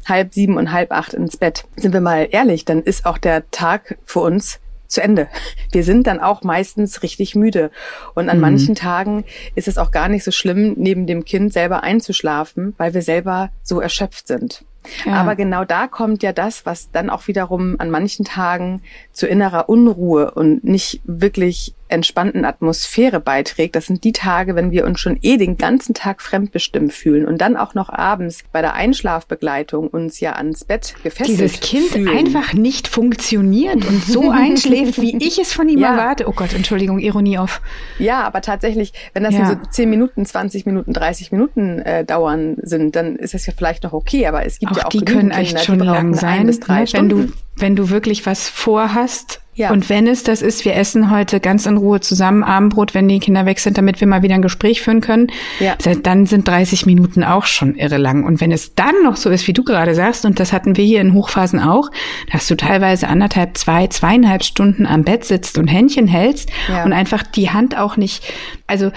halb 0.07 0.35
sieben 0.35 0.57
und 0.59 0.73
halb 0.73 0.93
acht 0.93 1.15
ins 1.15 1.37
Bett. 1.37 1.65
Sind 1.77 1.95
wir 1.95 2.01
mal 2.01 2.29
ehrlich, 2.31 2.67
dann 2.67 2.83
ist 2.83 3.07
auch 3.07 3.17
der 3.17 3.51
Tag 3.51 3.99
für 4.05 4.21
uns 4.21 4.61
zu 4.89 5.03
Ende. 5.03 5.29
Wir 5.71 5.85
sind 5.85 6.07
dann 6.07 6.19
auch 6.19 6.43
meistens 6.43 7.03
richtig 7.03 7.35
müde. 7.35 7.71
Und 8.15 8.29
an 8.29 8.39
mhm. 8.39 8.43
manchen 8.43 8.75
Tagen 8.75 9.25
ist 9.55 9.69
es 9.69 9.79
auch 9.79 9.91
gar 9.91 10.09
nicht 10.09 10.25
so 10.25 10.31
schlimm, 10.31 10.75
neben 10.77 11.07
dem 11.07 11.25
Kind 11.25 11.53
selber 11.53 11.83
einzuschlafen, 11.83 12.75
weil 12.79 12.95
wir 12.95 13.03
selber 13.03 13.51
so 13.63 13.81
erschöpft 13.81 14.27
sind. 14.27 14.65
Aber 15.07 15.37
genau 15.37 15.65
da 15.65 15.87
kommt 15.87 16.23
ja 16.23 16.33
das, 16.33 16.65
was 16.65 16.91
dann 16.91 17.11
auch 17.11 17.27
wiederum 17.27 17.77
an 17.79 17.91
manchen 17.91 18.25
Tagen 18.25 18.83
zu 19.13 19.27
innerer 19.27 19.69
Unruhe 19.69 20.31
und 20.31 20.65
nicht 20.65 21.01
wirklich 21.05 21.75
entspannten 21.89 22.45
Atmosphäre 22.45 23.21
beiträgt. 23.21 23.77
Das 23.77 23.87
sind 23.87 24.05
die 24.05 24.13
Tage, 24.13 24.55
wenn 24.55 24.71
wir 24.71 24.85
uns 24.85 25.01
schon 25.01 25.19
eh 25.23 25.37
den 25.37 25.57
ganzen 25.57 25.95
Tag 25.95 26.23
fremdbestimmt 26.23 26.93
fühlen 26.93 27.27
und 27.27 27.41
dann 27.41 27.57
auch 27.57 27.75
noch 27.75 27.89
abends 27.89 28.45
bei 28.53 28.61
der 28.61 28.75
Einschlafbegleitung 28.75 29.89
uns 29.89 30.21
ja 30.21 30.33
ans 30.33 30.65
Bett 30.65 30.95
gefesselt 31.03 31.39
Dieses 31.39 31.61
Kind 31.61 31.87
fühlen. 31.87 32.09
einfach 32.09 32.53
nicht 32.53 32.89
funktioniert 32.89 33.85
und 33.87 34.05
so 34.05 34.31
einschläft, 34.31 35.01
wie 35.01 35.17
ich 35.19 35.39
es 35.39 35.53
von 35.53 35.69
ihm 35.69 35.79
ja. 35.79 35.93
erwarte. 35.93 36.29
Oh 36.29 36.33
Gott, 36.33 36.55
Entschuldigung, 36.55 36.99
Ironie 36.99 37.39
auf. 37.39 37.61
Ja, 37.99 38.23
aber 38.23 38.41
tatsächlich, 38.41 38.93
wenn 39.15 39.25
das 39.25 39.35
ja. 39.35 39.49
so 39.49 39.57
10 39.71 39.91
Minuten, 39.91 40.25
20 40.25 40.67
Minuten, 40.67 40.93
30 40.93 41.33
Minuten 41.33 41.81
äh, 41.81 42.05
dauern 42.05 42.57
sind, 42.63 42.97
dann 42.97 43.17
ist 43.17 43.35
das 43.35 43.47
ja 43.47 43.53
vielleicht 43.57 43.85
noch 43.85 43.93
okay, 43.93 44.27
aber 44.27 44.45
es 44.45 44.59
gibt 44.59 44.73
auch 44.73 44.77
ja 44.77 44.85
auch 44.87 44.91
die 44.91 45.05
können 45.05 45.31
echt 45.31 45.57
Kinder, 45.57 45.65
schon 45.65 45.79
lang 45.81 46.15
sein, 46.15 46.47
bis 46.47 46.61
drei 46.61 46.83
ne? 46.83 46.93
wenn 46.93 47.09
du 47.09 47.33
wenn 47.57 47.77
du 47.77 47.91
wirklich 47.91 48.25
was 48.27 48.49
vorhast 48.49 49.41
ja. 49.59 49.73
Und 49.73 49.89
wenn 49.89 50.07
es 50.07 50.23
das 50.23 50.41
ist, 50.41 50.65
wir 50.65 50.77
essen 50.77 51.11
heute 51.11 51.41
ganz 51.41 51.67
in 51.67 51.77
Ruhe 51.77 51.99
zusammen 51.99 52.45
Abendbrot, 52.45 52.95
wenn 52.95 53.09
die 53.09 53.19
Kinder 53.19 53.45
weg 53.45 53.59
sind, 53.59 53.77
damit 53.77 54.01
wir 54.01 54.07
mal 54.07 54.23
wieder 54.23 54.37
ein 54.37 54.43
Gespräch 54.43 54.83
führen 54.83 55.01
können, 55.01 55.33
ja. 55.59 55.75
dann 56.05 56.27
sind 56.27 56.47
30 56.47 56.87
Minuten 56.87 57.25
auch 57.25 57.45
schon 57.45 57.75
irre 57.75 57.97
lang. 57.97 58.23
Und 58.23 58.41
wenn 58.41 58.53
es 58.53 58.77
dann 58.77 58.95
noch 59.03 59.17
so 59.17 59.31
ist, 59.31 59.49
wie 59.49 59.53
du 59.53 59.65
gerade 59.65 59.97
sagst, 59.97 60.25
und 60.25 60.39
das 60.39 60.53
hatten 60.53 60.77
wir 60.77 60.85
hier 60.85 61.01
in 61.01 61.13
Hochphasen 61.13 61.59
auch, 61.59 61.91
dass 62.31 62.47
du 62.47 62.57
teilweise 62.57 63.09
anderthalb, 63.09 63.59
zwei, 63.59 63.89
zweieinhalb 63.89 64.45
Stunden 64.45 64.87
am 64.87 65.03
Bett 65.03 65.25
sitzt 65.25 65.59
und 65.59 65.67
Händchen 65.67 66.07
hältst 66.07 66.51
ja. 66.69 66.85
und 66.85 66.93
einfach 66.93 67.25
die 67.25 67.51
Hand 67.51 67.77
auch 67.77 67.97
nicht, 67.97 68.33
also 68.69 68.93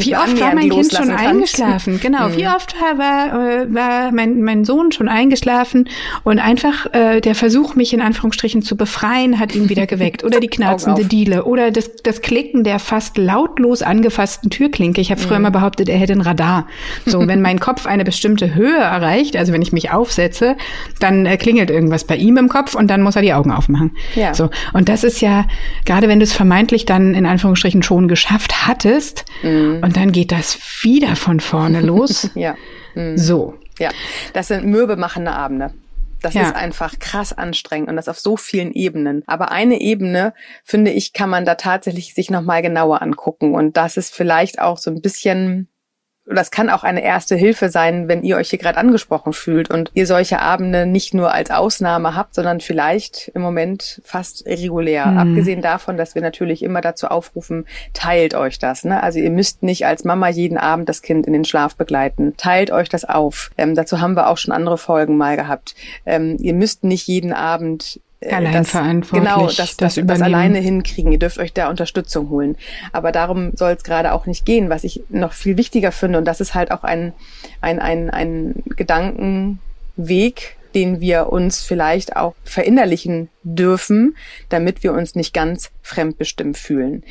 wie 0.00 0.16
oft 0.16 0.40
war 0.40 0.54
mein 0.54 0.70
Kind 0.70 0.92
schon 0.92 1.08
kannst. 1.08 1.24
eingeschlafen? 1.24 2.00
Genau, 2.00 2.28
mhm. 2.28 2.36
wie 2.36 2.46
oft 2.46 2.74
war, 2.80 3.62
äh, 3.62 3.74
war 3.74 4.12
mein, 4.12 4.42
mein 4.42 4.64
Sohn 4.64 4.92
schon 4.92 5.08
eingeschlafen 5.08 5.88
und 6.24 6.38
einfach 6.38 6.92
äh, 6.92 7.20
der 7.20 7.34
Versuch, 7.34 7.74
mich 7.74 7.92
in 7.92 8.00
Anführungsstrichen 8.00 8.62
zu 8.62 8.76
befreien, 8.76 9.38
hat 9.38 9.54
ihn 9.54 9.68
wieder 9.68 9.86
geweckt. 9.86 10.24
Oder 10.24 10.40
die 10.40 10.48
knarzende 10.48 11.04
Diele 11.04 11.44
oder 11.44 11.70
das, 11.70 11.96
das 12.02 12.22
Klicken 12.22 12.64
der 12.64 12.78
fast 12.78 13.18
lautlos 13.18 13.82
angefassten 13.82 14.50
Türklinke. 14.50 15.00
Ich 15.00 15.10
habe 15.10 15.20
früher 15.20 15.38
mhm. 15.38 15.46
immer 15.46 15.50
behauptet, 15.50 15.88
er 15.88 15.98
hätte 15.98 16.12
ein 16.12 16.20
Radar. 16.20 16.66
So, 17.06 17.20
wenn 17.26 17.42
mein 17.42 17.60
Kopf 17.60 17.86
eine 17.86 18.04
bestimmte 18.04 18.54
Höhe 18.54 18.78
erreicht, 18.78 19.36
also 19.36 19.52
wenn 19.52 19.62
ich 19.62 19.72
mich 19.72 19.90
aufsetze, 19.90 20.56
dann 20.98 21.26
äh, 21.26 21.36
klingelt 21.36 21.70
irgendwas 21.70 22.04
bei 22.04 22.16
ihm 22.16 22.36
im 22.36 22.48
Kopf 22.48 22.74
und 22.74 22.88
dann 22.88 23.02
muss 23.02 23.16
er 23.16 23.22
die 23.22 23.32
Augen 23.32 23.50
aufmachen. 23.50 23.92
Ja. 24.14 24.34
So, 24.34 24.50
und 24.72 24.88
das 24.88 25.04
ist 25.04 25.20
ja, 25.20 25.46
gerade 25.84 26.08
wenn 26.08 26.18
du 26.18 26.24
es 26.24 26.32
vermeintlich 26.32 26.86
dann 26.86 27.14
in 27.14 27.26
Anführungsstrichen 27.26 27.82
schon 27.82 28.08
geschafft 28.08 28.66
hattest, 28.66 29.24
mhm 29.42 29.89
und 29.90 29.96
dann 29.96 30.12
geht 30.12 30.30
das 30.30 30.56
wieder 30.84 31.16
von 31.16 31.40
vorne 31.40 31.80
los. 31.84 32.30
ja. 32.36 32.54
Mhm. 32.94 33.18
So. 33.18 33.54
Ja, 33.80 33.90
das 34.34 34.46
sind 34.46 34.64
mürbemachende 34.64 35.32
Abende. 35.32 35.74
Das 36.22 36.34
ja. 36.34 36.42
ist 36.42 36.54
einfach 36.54 37.00
krass 37.00 37.36
anstrengend 37.36 37.88
und 37.88 37.96
das 37.96 38.08
auf 38.08 38.20
so 38.20 38.36
vielen 38.36 38.70
Ebenen. 38.72 39.24
Aber 39.26 39.50
eine 39.50 39.80
Ebene, 39.80 40.32
finde 40.62 40.92
ich, 40.92 41.12
kann 41.12 41.28
man 41.28 41.44
da 41.44 41.56
tatsächlich 41.56 42.14
sich 42.14 42.30
nochmal 42.30 42.62
genauer 42.62 43.02
angucken. 43.02 43.52
Und 43.52 43.76
das 43.76 43.96
ist 43.96 44.14
vielleicht 44.14 44.60
auch 44.60 44.78
so 44.78 44.92
ein 44.92 45.02
bisschen 45.02 45.66
das 46.36 46.50
kann 46.50 46.70
auch 46.70 46.84
eine 46.84 47.02
erste 47.02 47.34
Hilfe 47.34 47.70
sein, 47.70 48.08
wenn 48.08 48.22
ihr 48.22 48.36
euch 48.36 48.50
hier 48.50 48.58
gerade 48.58 48.78
angesprochen 48.78 49.32
fühlt 49.32 49.70
und 49.70 49.90
ihr 49.94 50.06
solche 50.06 50.40
Abende 50.40 50.86
nicht 50.86 51.14
nur 51.14 51.32
als 51.32 51.50
Ausnahme 51.50 52.14
habt, 52.14 52.34
sondern 52.34 52.60
vielleicht 52.60 53.28
im 53.34 53.42
Moment 53.42 54.00
fast 54.04 54.46
regulär. 54.46 55.06
Mhm. 55.06 55.18
Abgesehen 55.18 55.62
davon, 55.62 55.96
dass 55.96 56.14
wir 56.14 56.22
natürlich 56.22 56.62
immer 56.62 56.80
dazu 56.80 57.08
aufrufen, 57.08 57.66
teilt 57.94 58.34
euch 58.34 58.58
das. 58.58 58.84
Ne? 58.84 59.02
Also 59.02 59.18
ihr 59.18 59.30
müsst 59.30 59.62
nicht 59.62 59.86
als 59.86 60.04
Mama 60.04 60.28
jeden 60.28 60.58
Abend 60.58 60.88
das 60.88 61.02
Kind 61.02 61.26
in 61.26 61.32
den 61.32 61.44
Schlaf 61.44 61.76
begleiten. 61.76 62.34
Teilt 62.36 62.70
euch 62.70 62.88
das 62.88 63.04
auf. 63.04 63.50
Ähm, 63.58 63.74
dazu 63.74 64.00
haben 64.00 64.14
wir 64.14 64.28
auch 64.28 64.38
schon 64.38 64.52
andere 64.52 64.78
Folgen 64.78 65.16
mal 65.16 65.36
gehabt. 65.36 65.74
Ähm, 66.06 66.36
ihr 66.40 66.54
müsst 66.54 66.84
nicht 66.84 67.06
jeden 67.08 67.32
Abend 67.32 68.00
äh, 68.20 68.34
Allein 68.34 68.52
das, 68.52 68.70
verantwortlich 68.70 69.30
genau, 69.30 69.46
das, 69.46 69.76
das, 69.76 69.96
das, 69.96 70.06
das 70.06 70.20
alleine 70.20 70.58
hinkriegen. 70.58 71.10
Ihr 71.10 71.18
dürft 71.18 71.38
euch 71.38 71.52
da 71.52 71.70
Unterstützung 71.70 72.28
holen. 72.28 72.56
Aber 72.92 73.12
darum 73.12 73.52
soll 73.54 73.72
es 73.72 73.82
gerade 73.82 74.12
auch 74.12 74.26
nicht 74.26 74.44
gehen. 74.44 74.68
Was 74.68 74.84
ich 74.84 75.02
noch 75.08 75.32
viel 75.32 75.56
wichtiger 75.56 75.90
finde, 75.90 76.18
und 76.18 76.26
das 76.26 76.40
ist 76.40 76.54
halt 76.54 76.70
auch 76.70 76.84
ein, 76.84 77.14
ein, 77.62 77.78
ein, 77.78 78.10
ein 78.10 78.62
Gedankenweg, 78.76 80.56
den 80.74 81.00
wir 81.00 81.32
uns 81.32 81.62
vielleicht 81.62 82.16
auch 82.16 82.34
verinnerlichen 82.44 83.28
dürfen, 83.42 84.16
damit 84.50 84.82
wir 84.82 84.92
uns 84.92 85.14
nicht 85.14 85.32
ganz 85.32 85.70
fremdbestimmt 85.82 86.58
fühlen. 86.58 87.02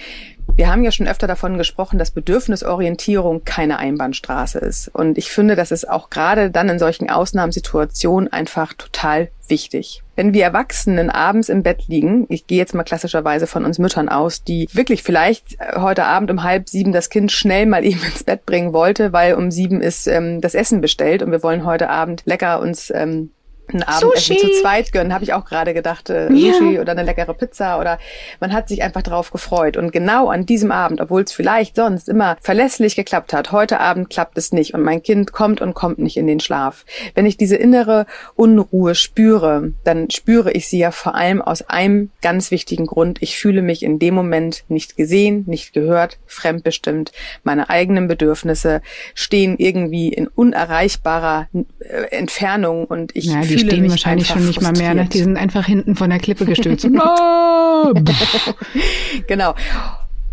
Wir 0.60 0.70
haben 0.70 0.84
ja 0.84 0.92
schon 0.92 1.08
öfter 1.08 1.26
davon 1.26 1.58
gesprochen, 1.58 1.98
dass 1.98 2.12
Bedürfnisorientierung 2.12 3.46
keine 3.46 3.80
Einbahnstraße 3.80 4.60
ist. 4.60 4.90
Und 4.90 5.18
ich 5.18 5.32
finde, 5.32 5.56
das 5.56 5.72
ist 5.72 5.90
auch 5.90 6.10
gerade 6.10 6.52
dann 6.52 6.68
in 6.68 6.80
solchen 6.80 7.10
Ausnahmesituationen 7.10 8.34
einfach 8.34 8.74
total 8.74 9.30
wichtig. 9.48 10.04
Wenn 10.18 10.34
wir 10.34 10.44
Erwachsenen 10.44 11.10
abends 11.10 11.48
im 11.48 11.64
Bett 11.64 11.88
liegen, 11.88 12.26
ich 12.28 12.46
gehe 12.46 12.58
jetzt 12.58 12.76
mal 12.76 12.84
klassischerweise 12.84 13.48
von 13.48 13.64
uns 13.64 13.80
Müttern 13.80 14.10
aus, 14.10 14.44
die 14.44 14.68
wirklich 14.74 15.02
vielleicht 15.02 15.62
äh, 15.62 15.80
heute 15.80 16.04
Abend 16.04 16.30
um 16.30 16.44
halb 16.44 16.68
sieben 16.68 16.92
das 16.92 17.10
Kind 17.10 17.32
schnell 17.32 17.66
mal 17.66 17.86
eben 17.86 18.04
ins 18.04 18.26
Bett 18.26 18.46
bringen 18.46 18.74
wollte, 18.74 19.14
weil 19.14 19.36
um 19.36 19.52
sieben 19.52 19.80
ist 19.80 20.08
ähm, 20.08 20.42
das 20.42 20.56
Essen 20.56 20.82
bestellt 20.82 21.24
und 21.24 21.32
wir 21.32 21.42
wollen 21.42 21.64
heute 21.64 21.90
Abend 21.90 22.24
lecker 22.26 22.60
uns 22.60 22.92
ähm, 22.94 23.32
ein 23.74 23.84
Abendessen 23.84 24.38
Sushi. 24.38 24.38
zu 24.38 24.62
zweit 24.62 24.92
gönnen, 24.92 25.14
habe 25.14 25.24
ich 25.24 25.34
auch 25.34 25.46
gerade 25.46 25.74
gedacht, 25.74 26.10
äh, 26.10 26.32
ja. 26.32 26.54
Sushi 26.54 26.80
oder 26.80 26.92
eine 26.94 27.04
leckere 27.04 27.34
Pizza 27.34 27.80
oder 27.80 28.00
man 28.40 28.54
hat 28.54 28.68
sich 28.68 28.84
einfach 28.84 29.02
darauf 29.02 29.32
gefreut. 29.32 29.78
Und 29.78 29.92
genau 29.92 30.30
an 30.30 30.46
diesem 30.46 30.72
Abend, 30.72 31.02
obwohl 31.02 31.24
es 31.24 31.32
vielleicht 31.32 31.76
sonst 31.76 32.10
immer 32.10 32.38
verlässlich 32.42 32.96
geklappt 32.96 33.34
hat, 33.34 33.52
heute 33.52 33.80
Abend 33.80 34.10
klappt 34.10 34.38
es 34.38 34.52
nicht 34.52 34.74
und 34.74 34.82
mein 34.82 35.04
Kind 35.04 35.32
kommt 35.32 35.62
und 35.62 35.74
kommt 35.74 36.00
nicht 36.00 36.18
in 36.18 36.28
den 36.28 36.40
Schlaf. 36.40 36.86
Wenn 37.16 37.26
ich 37.26 37.38
diese 37.38 37.56
innere 37.56 38.06
Unruhe 38.36 38.96
spüre, 38.96 39.74
dann 39.84 40.10
spüre 40.10 40.52
ich 40.52 40.68
sie 40.68 40.80
ja 40.80 40.92
vor 40.92 41.16
allem 41.16 41.42
aus 41.42 41.62
einem 41.64 42.12
ganz 42.22 42.52
wichtigen 42.52 42.86
Grund. 42.86 43.22
Ich 43.22 43.38
fühle 43.38 43.62
mich 43.62 43.84
in 43.84 44.00
dem 44.00 44.14
Moment 44.14 44.64
nicht 44.68 44.98
gesehen, 44.98 45.44
nicht 45.48 45.74
gehört, 45.74 46.20
fremdbestimmt. 46.26 47.12
Meine 47.44 47.70
eigenen 47.70 48.08
Bedürfnisse 48.08 48.82
stehen 49.14 49.56
irgendwie 49.58 50.10
in 50.10 50.28
unerreichbarer 50.28 51.48
äh, 51.80 52.16
Entfernung 52.16 52.86
und 52.86 53.16
ich 53.16 53.26
ja, 53.26 53.42
die 53.64 53.68
stehen 53.68 53.90
wahrscheinlich 53.90 54.28
schon 54.28 54.46
nicht 54.46 54.62
mal 54.62 54.74
mehr. 54.74 54.94
Ne? 54.94 55.06
Die 55.06 55.20
sind 55.20 55.38
einfach 55.38 55.66
hinten 55.66 55.96
von 55.96 56.10
der 56.10 56.20
Klippe 56.20 56.46
gestürzt. 56.46 56.84
genau. 59.28 59.56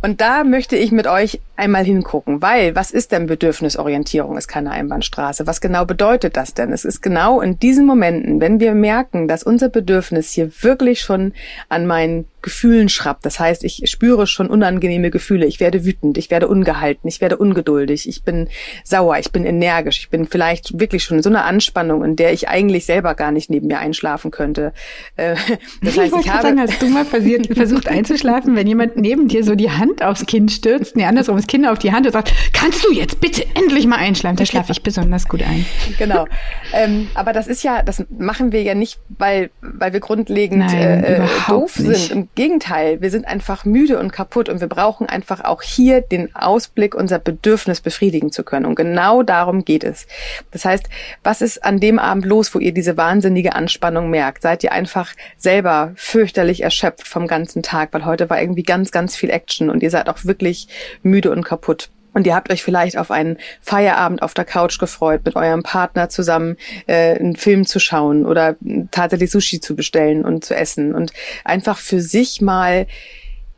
Und 0.03 0.21
da 0.21 0.45
möchte 0.45 0.77
ich 0.77 0.93
mit 0.93 1.07
euch 1.07 1.41
einmal 1.57 1.85
hingucken, 1.85 2.43
weil 2.43 2.75
was 2.75 2.91
ist 2.91 3.13
denn 3.13 3.27
Bedürfnisorientierung 3.27 4.37
ist 4.37 4.49
keine 4.49 4.71
Einbahnstraße? 4.71 5.47
Was 5.47 5.61
genau 5.61 5.85
bedeutet 5.85 6.37
das 6.37 6.55
denn? 6.55 6.73
Es 6.73 6.85
ist 6.85 7.01
genau 7.01 7.41
in 7.41 7.59
diesen 7.59 7.87
Momenten, 7.87 8.41
wenn 8.41 8.61
wir 8.61 8.75
merken, 8.75 9.29
dass 9.29 9.43
unser 9.43 9.69
Bedürfnis 9.69 10.33
hier 10.33 10.51
wirklich 10.63 11.01
schon 11.01 11.33
an 11.69 11.87
meinen 11.87 12.27
Gefühlen 12.47 12.89
schrappt. 12.89 13.27
Das 13.27 13.41
heißt, 13.41 13.65
ich 13.65 13.83
spüre 13.87 14.29
schon 14.29 14.47
unangenehme 14.47 15.11
Gefühle. 15.11 15.47
Ich 15.47 15.59
werde 15.59 15.85
wütend, 15.85 16.17
ich 16.17 16.31
werde 16.31 16.47
ungehalten, 16.47 17.09
ich 17.09 17.21
werde 17.21 17.39
ungeduldig, 17.39 18.09
ich 18.09 18.23
bin 18.23 18.49
sauer, 18.85 19.19
ich 19.19 19.33
bin 19.33 19.45
energisch, 19.45 19.99
ich 19.99 20.11
bin 20.11 20.27
vielleicht 20.27 20.79
wirklich 20.79 21.03
schon 21.03 21.17
in 21.17 21.23
so 21.25 21.29
einer 21.29 21.45
Anspannung, 21.45 22.05
in 22.05 22.15
der 22.15 22.33
ich 22.33 22.49
eigentlich 22.49 22.87
selber 22.87 23.17
gar 23.17 23.33
nicht 23.33 23.51
neben 23.51 23.67
mir 23.67 23.81
einschlafen 23.81 24.31
könnte. 24.31 24.73
Äh, 25.17 25.35
das 25.83 25.97
heißt, 25.99 26.15
ich, 26.15 26.27
ich 26.27 26.31
habe 26.31 26.43
sagen, 26.43 26.61
hast 26.61 26.81
du 26.81 26.87
mal 26.87 27.05
versucht 27.05 27.89
einzuschlafen, 27.89 28.55
wenn 28.55 28.69
jemand 28.69 28.97
neben 28.97 29.27
dir 29.27 29.43
so 29.43 29.57
die 29.57 29.73
Hand 29.73 30.05
aufs 30.05 30.25
Kind 30.27 30.53
stürzt, 30.53 30.95
nee, 30.95 31.05
andersrum, 31.05 31.39
das 31.47 31.53
Kind 31.53 31.67
auf 31.67 31.79
die 31.79 31.93
Hand 31.93 32.07
und 32.07 32.13
sagt, 32.13 32.33
kannst 32.53 32.85
du 32.85 32.93
jetzt 32.93 33.21
bitte 33.21 33.47
endlich 33.55 33.87
mal 33.87 33.97
einschlafen? 33.97 34.37
Da 34.37 34.47
schlafe 34.47 34.73
ich 34.73 34.83
besonders 34.83 35.29
gut 35.29 35.43
ein. 35.43 35.65
Genau. 35.99 36.27
Ähm, 36.73 37.09
aber 37.15 37.33
das 37.33 37.47
ist 37.47 37.63
ja, 37.63 37.83
das 37.83 38.05
machen 38.19 38.53
wir 38.53 38.63
ja 38.63 38.75
nicht, 38.75 38.99
weil, 39.19 39.51
weil 39.61 39.93
wir 39.93 40.01
grundlegend 40.01 40.59
Nein, 40.59 41.05
äh, 41.05 41.17
äh 41.17 41.29
doof 41.49 41.79
nicht. 41.79 42.09
sind. 42.09 42.35
Gegenteil, 42.35 43.01
wir 43.01 43.11
sind 43.11 43.27
einfach 43.27 43.65
müde 43.65 43.99
und 43.99 44.13
kaputt 44.13 44.49
und 44.49 44.61
wir 44.61 44.67
brauchen 44.67 45.09
einfach 45.09 45.45
auch 45.45 45.63
hier 45.63 46.01
den 46.01 46.35
Ausblick, 46.35 46.95
unser 46.95 47.19
Bedürfnis 47.19 47.81
befriedigen 47.81 48.33
zu 48.33 48.43
können. 48.43 48.67
Und 48.67 48.75
genau 48.75 49.23
darum 49.23 49.65
geht 49.65 49.85
es. 49.85 50.07
Das 50.51 50.65
heißt, 50.65 50.89
was 51.23 51.41
ist 51.41 51.65
an 51.65 51.79
dem 51.81 51.99
Abend 51.99 52.25
los, 52.25 52.55
wo 52.55 52.59
ihr 52.59 52.73
diese 52.73 52.97
wahnsinnige 52.97 53.55
Anspannung 53.55 54.11
merkt? 54.11 54.43
Seid 54.43 54.65
ihr 54.65 54.73
einfach 54.73 55.13
selber 55.37 55.93
fürchterlich 55.95 56.63
erschöpft 56.63 57.07
vom 57.07 57.27
ganzen 57.27 57.63
Tag, 57.63 57.91
weil 57.93 58.05
heute 58.05 58.29
war 58.31 58.41
irgendwie 58.41 58.63
ganz, 58.63 58.91
ganz 58.91 59.17
viel 59.17 59.31
Action 59.31 59.71
und 59.71 59.83
ihr 59.83 59.91
seid 59.91 60.09
auch 60.09 60.25
wirklich 60.25 60.69
müde 61.03 61.31
und 61.37 61.45
kaputt. 61.45 61.91
Und 62.13 62.27
ihr 62.27 62.35
habt 62.35 62.51
euch 62.51 62.63
vielleicht 62.63 62.97
auf 62.97 63.11
einen 63.11 63.37
Feierabend 63.61 64.23
auf 64.23 64.33
der 64.33 64.47
Couch 64.47 64.79
gefreut, 64.79 65.21
mit 65.27 65.37
eurem 65.37 65.63
Partner 65.63 66.09
zusammen 66.09 66.57
äh, 66.87 67.15
einen 67.15 67.37
Film 67.37 67.67
zu 67.67 67.79
schauen 67.79 68.25
oder 68.25 68.57
tatsächlich 68.91 69.31
Sushi 69.31 69.61
zu 69.61 69.77
bestellen 69.77 70.25
und 70.25 70.43
zu 70.43 70.57
essen 70.57 70.95
und 70.95 71.13
einfach 71.45 71.77
für 71.77 72.01
sich 72.01 72.41
mal, 72.41 72.87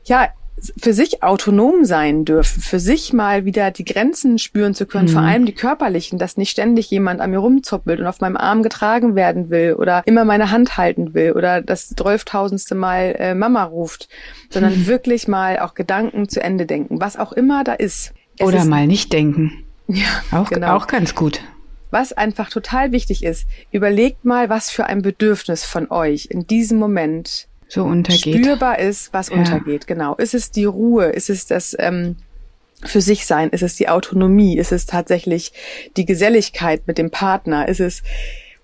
ja, 0.02 0.30
für 0.76 0.92
sich 0.92 1.22
autonom 1.22 1.84
sein 1.84 2.24
dürfen, 2.24 2.60
für 2.60 2.80
sich 2.80 3.12
mal 3.12 3.44
wieder 3.44 3.70
die 3.70 3.84
Grenzen 3.84 4.38
spüren 4.38 4.74
zu 4.74 4.86
können, 4.86 5.08
mhm. 5.08 5.12
vor 5.12 5.22
allem 5.22 5.46
die 5.46 5.52
körperlichen, 5.52 6.18
dass 6.18 6.36
nicht 6.36 6.50
ständig 6.50 6.90
jemand 6.90 7.20
an 7.20 7.30
mir 7.30 7.38
rumzuppelt 7.38 8.00
und 8.00 8.06
auf 8.06 8.20
meinem 8.20 8.36
Arm 8.36 8.62
getragen 8.62 9.14
werden 9.14 9.50
will 9.50 9.74
oder 9.74 10.02
immer 10.06 10.24
meine 10.24 10.50
Hand 10.50 10.76
halten 10.76 11.14
will 11.14 11.32
oder 11.32 11.62
das 11.62 11.90
zwölftausendste 11.90 12.74
Mal 12.74 13.16
äh, 13.18 13.34
Mama 13.34 13.64
ruft, 13.64 14.08
sondern 14.50 14.74
mhm. 14.74 14.86
wirklich 14.88 15.28
mal 15.28 15.58
auch 15.58 15.74
Gedanken 15.74 16.28
zu 16.28 16.42
Ende 16.42 16.66
denken, 16.66 17.00
was 17.00 17.16
auch 17.16 17.32
immer 17.32 17.64
da 17.64 17.74
ist. 17.74 18.12
Oder 18.40 18.64
mal 18.64 18.86
nicht 18.86 19.12
denken. 19.12 19.64
Ja, 19.88 20.06
auch, 20.30 20.50
genau. 20.50 20.76
auch 20.76 20.86
ganz 20.86 21.14
gut. 21.14 21.40
Was 21.90 22.12
einfach 22.12 22.50
total 22.50 22.92
wichtig 22.92 23.24
ist, 23.24 23.46
überlegt 23.72 24.24
mal, 24.24 24.50
was 24.50 24.70
für 24.70 24.84
ein 24.84 25.02
Bedürfnis 25.02 25.64
von 25.64 25.90
euch 25.90 26.26
in 26.30 26.46
diesem 26.46 26.78
Moment 26.78 27.48
so 27.68 27.84
untergeht. 27.84 28.36
spürbar 28.36 28.78
ist, 28.78 29.12
was 29.12 29.28
ja. 29.28 29.36
untergeht. 29.36 29.86
Genau. 29.86 30.14
Ist 30.16 30.34
es 30.34 30.50
die 30.50 30.64
Ruhe? 30.64 31.06
Ist 31.06 31.30
es 31.30 31.46
das 31.46 31.76
ähm, 31.78 32.16
für 32.84 33.00
sich 33.00 33.26
sein? 33.26 33.50
Ist 33.50 33.62
es 33.62 33.76
die 33.76 33.88
Autonomie? 33.88 34.56
Ist 34.58 34.72
es 34.72 34.86
tatsächlich 34.86 35.52
die 35.96 36.06
Geselligkeit 36.06 36.86
mit 36.86 36.98
dem 36.98 37.10
Partner? 37.10 37.68
Ist 37.68 37.80
es 37.80 38.02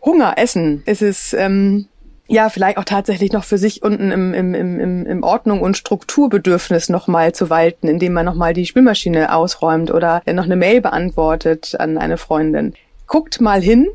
Hunger, 0.02 0.34
Essen? 0.38 0.82
Ist 0.86 1.02
es 1.02 1.32
ähm, 1.34 1.86
ja, 2.26 2.48
vielleicht 2.48 2.78
auch 2.78 2.84
tatsächlich 2.84 3.32
noch 3.32 3.44
für 3.44 3.58
sich 3.58 3.82
unten 3.82 4.10
im, 4.10 4.32
im, 4.32 4.54
im, 4.54 5.06
im 5.06 5.22
Ordnung 5.22 5.60
und 5.60 5.76
Strukturbedürfnis 5.76 6.88
nochmal 6.88 7.34
zu 7.34 7.50
walten, 7.50 7.86
indem 7.86 8.14
man 8.14 8.24
nochmal 8.24 8.54
die 8.54 8.64
Spülmaschine 8.64 9.34
ausräumt 9.34 9.90
oder 9.90 10.22
noch 10.32 10.44
eine 10.44 10.56
Mail 10.56 10.80
beantwortet 10.80 11.76
an 11.78 11.98
eine 11.98 12.16
Freundin. 12.16 12.74
Guckt 13.06 13.42
mal 13.42 13.60
hin, 13.60 13.88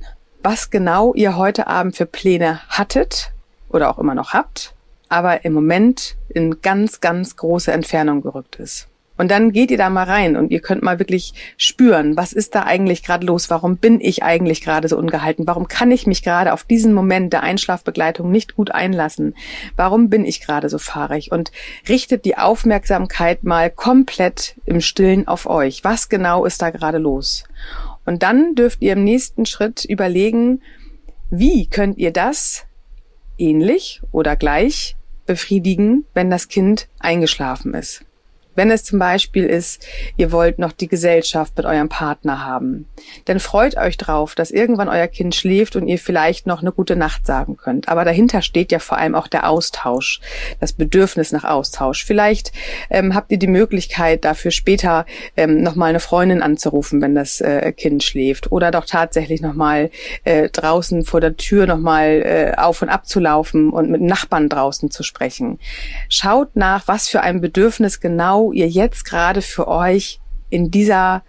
was 0.43 0.69
genau 0.69 1.13
ihr 1.15 1.37
heute 1.37 1.65
Abend 1.65 1.95
für 1.95 2.05
Pläne 2.05 2.59
hattet 2.69 3.31
oder 3.69 3.89
auch 3.89 3.97
immer 3.97 4.13
noch 4.13 4.33
habt, 4.33 4.73
aber 5.09 5.43
im 5.43 5.53
Moment 5.53 6.15
in 6.29 6.61
ganz, 6.61 7.01
ganz 7.01 7.35
große 7.35 7.71
Entfernung 7.71 8.21
gerückt 8.21 8.57
ist. 8.57 8.87
Und 9.19 9.31
dann 9.31 9.51
geht 9.51 9.69
ihr 9.69 9.77
da 9.77 9.89
mal 9.89 10.05
rein 10.05 10.37
und 10.37 10.49
ihr 10.49 10.61
könnt 10.61 10.81
mal 10.81 10.97
wirklich 10.97 11.33
spüren, 11.57 12.15
was 12.15 12.31
ist 12.31 12.55
da 12.55 12.63
eigentlich 12.63 13.03
gerade 13.03 13.25
los? 13.25 13.49
Warum 13.49 13.75
bin 13.75 13.99
ich 13.99 14.23
eigentlich 14.23 14.61
gerade 14.61 14.87
so 14.87 14.97
ungehalten? 14.97 15.45
Warum 15.45 15.67
kann 15.67 15.91
ich 15.91 16.07
mich 16.07 16.23
gerade 16.23 16.53
auf 16.53 16.63
diesen 16.63 16.93
Moment 16.93 17.33
der 17.33 17.43
Einschlafbegleitung 17.43 18.31
nicht 18.31 18.55
gut 18.55 18.71
einlassen? 18.71 19.35
Warum 19.75 20.09
bin 20.09 20.23
ich 20.23 20.39
gerade 20.39 20.69
so 20.69 20.77
fahrig? 20.77 21.33
Und 21.33 21.51
richtet 21.89 22.23
die 22.23 22.37
Aufmerksamkeit 22.37 23.43
mal 23.43 23.69
komplett 23.69 24.55
im 24.63 24.79
Stillen 24.79 25.27
auf 25.27 25.47
euch. 25.47 25.83
Was 25.83 26.07
genau 26.07 26.45
ist 26.45 26.61
da 26.61 26.69
gerade 26.69 26.97
los? 26.97 27.43
Und 28.05 28.23
dann 28.23 28.55
dürft 28.55 28.81
ihr 28.81 28.93
im 28.93 29.03
nächsten 29.03 29.45
Schritt 29.45 29.83
überlegen, 29.83 30.61
wie 31.29 31.67
könnt 31.67 31.97
ihr 31.97 32.13
das 32.13 32.63
ähnlich 33.37 34.01
oder 34.13 34.37
gleich 34.37 34.95
befriedigen, 35.29 36.05
wenn 36.15 36.31
das 36.31 36.47
Kind 36.47 36.87
eingeschlafen 36.97 37.75
ist. 37.75 38.03
Wenn 38.59 38.71
es 38.71 38.83
zum 38.83 38.99
Beispiel 38.99 39.45
ist, 39.45 39.87
ihr 40.17 40.33
wollt 40.33 40.59
noch 40.59 40.73
die 40.73 40.89
Gesellschaft 40.89 41.55
mit 41.55 41.65
eurem 41.65 41.87
Partner 41.87 42.45
haben, 42.45 42.89
dann 43.23 43.39
freut 43.39 43.77
euch 43.77 43.95
drauf, 43.95 44.35
dass 44.35 44.51
irgendwann 44.51 44.89
euer 44.89 45.07
Kind 45.07 45.33
schläft 45.33 45.77
und 45.77 45.87
ihr 45.87 45.97
vielleicht 45.97 46.45
noch 46.45 46.59
eine 46.59 46.73
gute 46.73 46.97
Nacht 46.97 47.25
sagen 47.25 47.55
könnt. 47.55 47.87
Aber 47.87 48.03
dahinter 48.03 48.41
steht 48.41 48.73
ja 48.73 48.79
vor 48.79 48.97
allem 48.97 49.15
auch 49.15 49.27
der 49.27 49.49
Austausch, 49.49 50.19
das 50.59 50.73
Bedürfnis 50.73 51.31
nach 51.31 51.45
Austausch. 51.45 52.03
Vielleicht 52.03 52.51
ähm, 52.89 53.15
habt 53.15 53.31
ihr 53.31 53.39
die 53.39 53.47
Möglichkeit, 53.47 54.25
dafür 54.25 54.51
später 54.51 55.05
ähm, 55.37 55.63
nochmal 55.63 55.91
eine 55.91 56.01
Freundin 56.01 56.41
anzurufen, 56.41 57.01
wenn 57.01 57.15
das 57.15 57.39
äh, 57.39 57.71
Kind 57.71 58.03
schläft. 58.03 58.51
Oder 58.51 58.71
doch 58.71 58.85
tatsächlich 58.85 59.39
nochmal 59.39 59.89
äh, 60.25 60.49
draußen 60.49 61.05
vor 61.05 61.21
der 61.21 61.37
Tür 61.37 61.65
nochmal 61.65 62.23
äh, 62.25 62.59
auf 62.59 62.81
und 62.81 62.89
ab 62.89 63.07
zu 63.07 63.21
laufen 63.21 63.69
und 63.69 63.89
mit 63.89 64.01
Nachbarn 64.01 64.49
draußen 64.49 64.91
zu 64.91 65.03
sprechen. 65.03 65.59
Schaut 66.09 66.57
nach, 66.57 66.89
was 66.89 67.07
für 67.07 67.21
ein 67.21 67.39
Bedürfnis 67.39 68.01
genau 68.01 68.48
ihr 68.53 68.67
jetzt 68.67 69.05
gerade 69.05 69.41
für 69.41 69.67
euch 69.67 70.19
in 70.49 70.71
dieser 70.71 71.23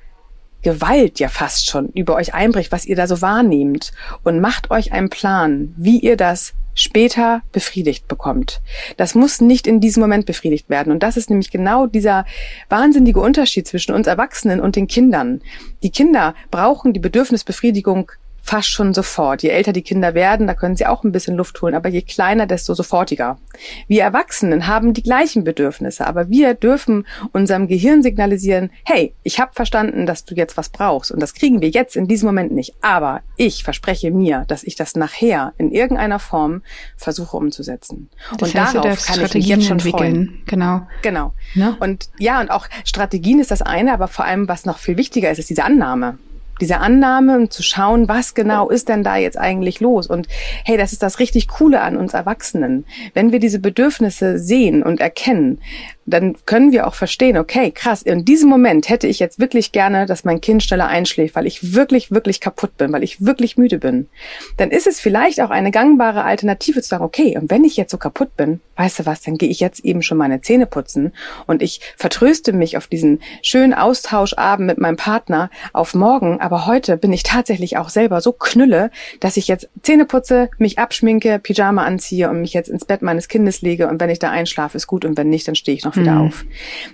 Gewalt 0.63 1.19
ja 1.19 1.29
fast 1.29 1.71
schon 1.71 1.89
über 1.91 2.17
euch 2.17 2.35
einbricht, 2.35 2.71
was 2.73 2.85
ihr 2.85 2.97
da 2.97 3.07
so 3.07 3.23
wahrnehmt 3.23 3.93
und 4.25 4.41
macht 4.41 4.71
euch 4.71 4.93
einen 4.93 5.09
Plan, 5.09 5.75
wie 5.77 5.99
ihr 5.99 6.17
das 6.17 6.53
später 6.75 7.43
befriedigt 7.53 8.09
bekommt. 8.09 8.61
Das 8.97 9.15
muss 9.15 9.41
nicht 9.41 9.67
in 9.67 9.81
diesem 9.81 10.01
Moment 10.03 10.27
befriedigt 10.27 10.69
werden. 10.71 10.93
Und 10.93 11.03
das 11.03 11.17
ist 11.17 11.31
nämlich 11.31 11.51
genau 11.51 11.87
dieser 11.87 12.25
wahnsinnige 12.69 13.21
Unterschied 13.21 13.67
zwischen 13.67 13.93
uns 13.95 14.07
Erwachsenen 14.07 14.61
und 14.61 14.77
den 14.77 14.87
Kindern. 14.87 15.43
Die 15.83 15.91
Kinder 15.91 16.35
brauchen 16.51 16.93
die 16.93 17.01
Bedürfnisbefriedigung 17.01 18.13
fast 18.43 18.69
schon 18.69 18.95
sofort. 18.95 19.43
Je 19.43 19.51
älter 19.51 19.73
die 19.73 19.83
Kinder 19.83 20.15
werden, 20.15 20.47
da 20.47 20.55
können 20.55 20.77
sie 20.77 20.87
auch 20.87 21.05
ein 21.05 21.13
bisschen 21.13 21.37
Luft 21.37 21.61
holen, 21.63 21.75
aber 21.75 21.89
je 21.89 22.03
kleiner, 22.03 22.47
desto 22.47 22.75
sofortiger. 22.75 23.39
Wir 23.87 24.03
Erwachsenen 24.03 24.67
haben 24.67 24.95
die 24.95 25.03
gleichen 25.03 25.45
Bedürfnisse, 25.45 26.07
aber 26.07 26.31
wir 26.31 26.55
dürfen 26.55 27.07
unserem 27.33 27.69
Gehirn 27.69 28.03
signalisieren, 28.03 28.71
hey, 28.85 29.15
ich 29.23 29.41
habe 29.41 29.53
verstanden, 29.55 30.07
dass 30.07 30.25
du 30.25 30.35
jetzt 30.35 30.57
was 30.57 30.69
brauchst 30.69 31.13
und 31.13 31.21
das 31.21 31.35
kriegen 31.35 31.61
wir 31.61 31.69
jetzt 31.69 31.97
in 31.97 32.09
diesem 32.09 32.27
Moment 32.27 32.53
nicht, 32.53 32.75
aber 32.81 33.21
ich 33.37 33.65
verspreche 33.65 34.11
mir, 34.11 34.45
dass 34.49 34.65
ich 34.65 34.75
das 34.75 34.97
nachher 34.97 35.53
in 35.59 35.71
irgendeiner 35.71 36.19
Form 36.19 36.63
versuche 36.97 37.37
umzusetzen. 37.37 38.11
Das 38.39 38.51
und 38.51 38.61
heißt, 38.61 38.75
darauf 38.75 39.07
kann 39.07 39.25
ich 39.25 39.35
mich 39.35 39.47
jetzt 39.47 39.65
schon 39.65 39.79
entwickeln. 39.79 40.01
Freuen. 40.01 40.43
Genau. 40.47 40.87
Genau. 41.03 41.35
Ne? 41.55 41.77
Und 41.81 42.11
ja, 42.19 42.41
und 42.41 42.51
auch 42.51 42.67
Strategien 42.85 43.41
ist 43.41 43.51
das 43.51 43.63
eine, 43.63 43.93
aber 43.93 44.09
vor 44.09 44.25
allem, 44.25 44.49
was 44.49 44.65
noch 44.65 44.79
viel 44.79 44.97
wichtiger 44.97 45.31
ist, 45.31 45.39
ist 45.39 45.51
diese 45.51 45.65
Annahme 45.65 46.19
diese 46.61 46.79
Annahme 46.79 47.37
und 47.37 47.53
zu 47.53 47.63
schauen, 47.63 48.09
was 48.09 48.35
genau 48.35 48.69
ist 48.69 48.89
denn 48.89 49.03
da 49.03 49.17
jetzt 49.17 49.39
eigentlich 49.39 49.81
los? 49.81 50.07
Und 50.07 50.29
hey, 50.65 50.77
das 50.77 50.93
ist 50.93 51.03
das 51.03 51.19
richtig 51.19 51.49
Coole 51.49 51.81
an 51.81 51.97
uns 51.97 52.15
Erwachsenen. 52.15 52.85
Wenn 53.15 53.33
wir 53.33 53.41
diese 53.41 53.59
Bedürfnisse 53.59 54.39
sehen 54.39 54.83
und 54.83 55.01
erkennen, 55.01 55.61
dann 56.07 56.37
können 56.47 56.73
wir 56.73 56.87
auch 56.87 56.95
verstehen, 56.95 57.37
okay, 57.37 57.71
krass, 57.71 58.03
in 58.03 58.25
diesem 58.25 58.49
Moment 58.49 58.89
hätte 58.89 59.07
ich 59.07 59.19
jetzt 59.19 59.39
wirklich 59.39 59.73
gerne, 59.73 60.07
dass 60.07 60.25
mein 60.25 60.41
Kind 60.41 60.63
schneller 60.63 60.89
einschläft, 60.89 61.37
weil 61.37 61.47
ich 61.47 61.75
wirklich, 61.75 62.11
wirklich 62.11 62.41
kaputt 62.41 62.77
bin, 62.77 62.93
weil 62.93 63.05
ich 63.05 63.25
wirklich 63.25 63.57
müde 63.57 63.79
bin. 63.79 64.09
Dann 64.57 64.71
ist 64.71 64.87
es 64.87 65.01
vielleicht 65.01 65.41
auch 65.41 65.51
eine 65.51 65.71
gangbare 65.71 66.25
Alternative 66.25 66.83
zu 66.83 66.89
sagen, 66.89 67.05
okay, 67.05 67.39
und 67.39 67.51
wenn 67.51 67.65
ich 67.65 67.77
jetzt 67.77 67.93
so 67.93 67.99
kaputt 67.99 68.37
bin, 68.37 68.61
weißt 68.77 69.01
du 69.01 69.07
was, 69.07 69.23
dann 69.23 69.37
gehe 69.37 69.49
ich 69.49 69.61
jetzt 69.61 69.85
eben 69.85 70.03
schon 70.03 70.19
meine 70.19 70.41
Zähne 70.41 70.67
putzen 70.67 71.13
und 71.47 71.63
ich 71.63 71.81
vertröste 71.97 72.53
mich 72.53 72.77
auf 72.77 72.87
diesen 72.87 73.21
schönen 73.43 73.75
Austauschabend 73.75 74.67
mit 74.67 74.79
meinem 74.79 74.97
Partner 74.97 75.51
auf 75.73 75.95
morgen, 75.95 76.41
aber 76.41 76.67
heute 76.67 76.97
bin 76.97 77.13
ich 77.13 77.23
tatsächlich 77.23 77.77
auch 77.77 77.91
selber 77.91 78.21
so 78.21 78.33
knülle, 78.33 78.91
dass 79.21 79.37
ich 79.37 79.49
jetzt 79.49 79.69
Zähne 79.83 80.07
putze, 80.07 80.49
mich 80.59 80.79
abschminke, 80.79 81.39
Pyjama 81.39 81.85
anziehe 81.85 82.31
und 82.31 82.41
mich 82.41 82.55
jetzt 82.55 82.69
ins 82.69 82.85
Bett 82.85 83.03
meines 83.03 83.29
Kindes 83.29 83.63
lege 83.63 83.89
und 83.89 84.01
wenn 84.01 84.11
ich 84.11 84.19
da 84.19 84.31
einschlafe, 84.31 84.77
ist 84.77 84.87
gut 84.87 85.05
und 85.05 85.17
wenn 85.17 85.29
nicht, 85.29 85.47
dann 85.47 85.55
stehe 85.55 85.77
ich 85.77 85.85
noch 85.85 86.00
wieder 86.01 86.15
mhm. 86.15 86.29
auf. 86.29 86.45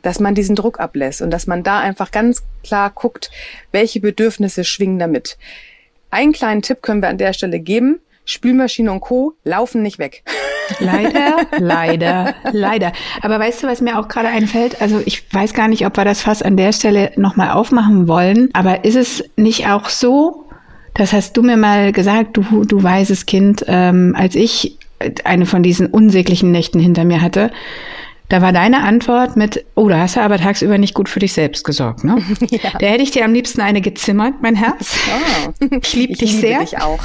Dass 0.03 0.21
man 0.21 0.35
diesen 0.35 0.57
Druck 0.57 0.81
ablässt 0.81 1.23
und 1.23 1.31
dass 1.31 1.47
man 1.47 1.63
da 1.63 1.81
einfach 1.81 2.11
ganz 2.11 2.43
klar 2.63 2.91
guckt, 2.91 3.31
welche 3.73 4.01
Bedürfnisse 4.01 4.65
schwingen 4.65 4.99
damit. 4.99 5.39
Einen 6.11 6.33
kleinen 6.33 6.63
Tipp 6.63 6.83
können 6.83 7.03
wir 7.03 7.09
an 7.09 7.19
der 7.19 7.33
Stelle 7.33 7.61
geben. 7.61 8.01
Spülmaschine 8.25 8.91
und 8.91 9.01
Co. 9.01 9.35
laufen 9.45 9.83
nicht 9.83 9.99
weg. 9.99 10.25
Leider, 10.81 11.47
leider, 11.59 12.35
leider. 12.53 12.93
Aber 13.23 13.39
weißt 13.39 13.63
du, 13.63 13.69
was 13.69 13.81
mir 13.81 13.99
auch 13.99 14.09
gerade 14.09 14.29
einfällt? 14.29 14.83
Also 14.83 15.01
ich 15.05 15.33
weiß 15.33 15.55
gar 15.55 15.69
nicht, 15.69 15.87
ob 15.87 15.97
wir 15.97 16.05
das 16.05 16.23
fast 16.23 16.45
an 16.45 16.57
der 16.57 16.73
Stelle 16.73 17.13
nochmal 17.17 17.51
aufmachen 17.51 18.09
wollen. 18.09 18.51
Aber 18.53 18.85
ist 18.85 18.97
es 18.97 19.25
nicht 19.37 19.69
auch 19.69 19.89
so, 19.89 20.47
das 20.95 21.13
hast 21.13 21.37
du 21.37 21.43
mir 21.43 21.57
mal 21.57 21.93
gesagt, 21.93 22.37
du, 22.37 22.65
du 22.65 22.83
weißes 22.83 23.27
Kind, 23.27 23.65
ähm, 23.69 24.15
als 24.17 24.35
ich 24.35 24.79
eine 25.25 25.47
von 25.47 25.63
diesen 25.63 25.87
unsäglichen 25.87 26.51
Nächten 26.51 26.81
hinter 26.81 27.05
mir 27.05 27.21
hatte, 27.21 27.51
da 28.29 28.43
war 28.43 28.53
deine 28.53 28.83
Antwort 28.83 29.37
mit, 29.37 29.65
oh, 29.75 29.89
da 29.89 29.99
hast 29.99 30.17
du 30.17 30.21
aber 30.21 30.39
tagsüber 30.39 30.79
nicht 30.79 30.95
gut 30.95 31.09
für 31.09 31.21
dich 31.21 31.33
selbst 31.33 31.65
gesorgt, 31.65 32.05
ne? 32.05 32.17
Ja. 32.51 32.71
Da 32.79 32.87
hätte 32.87 33.03
ich 33.03 33.11
dir 33.11 33.25
am 33.25 33.33
liebsten 33.33 33.61
eine 33.61 33.81
gezimmert, 33.81 34.35
mein 34.41 34.55
Herz. 34.55 34.97
Oh. 35.09 35.67
Ich 35.83 35.95
liebe 35.95 36.15
dich 36.15 36.33
liebe 36.33 36.47
sehr. 36.47 36.61
dich 36.61 36.79
auch. 36.79 37.01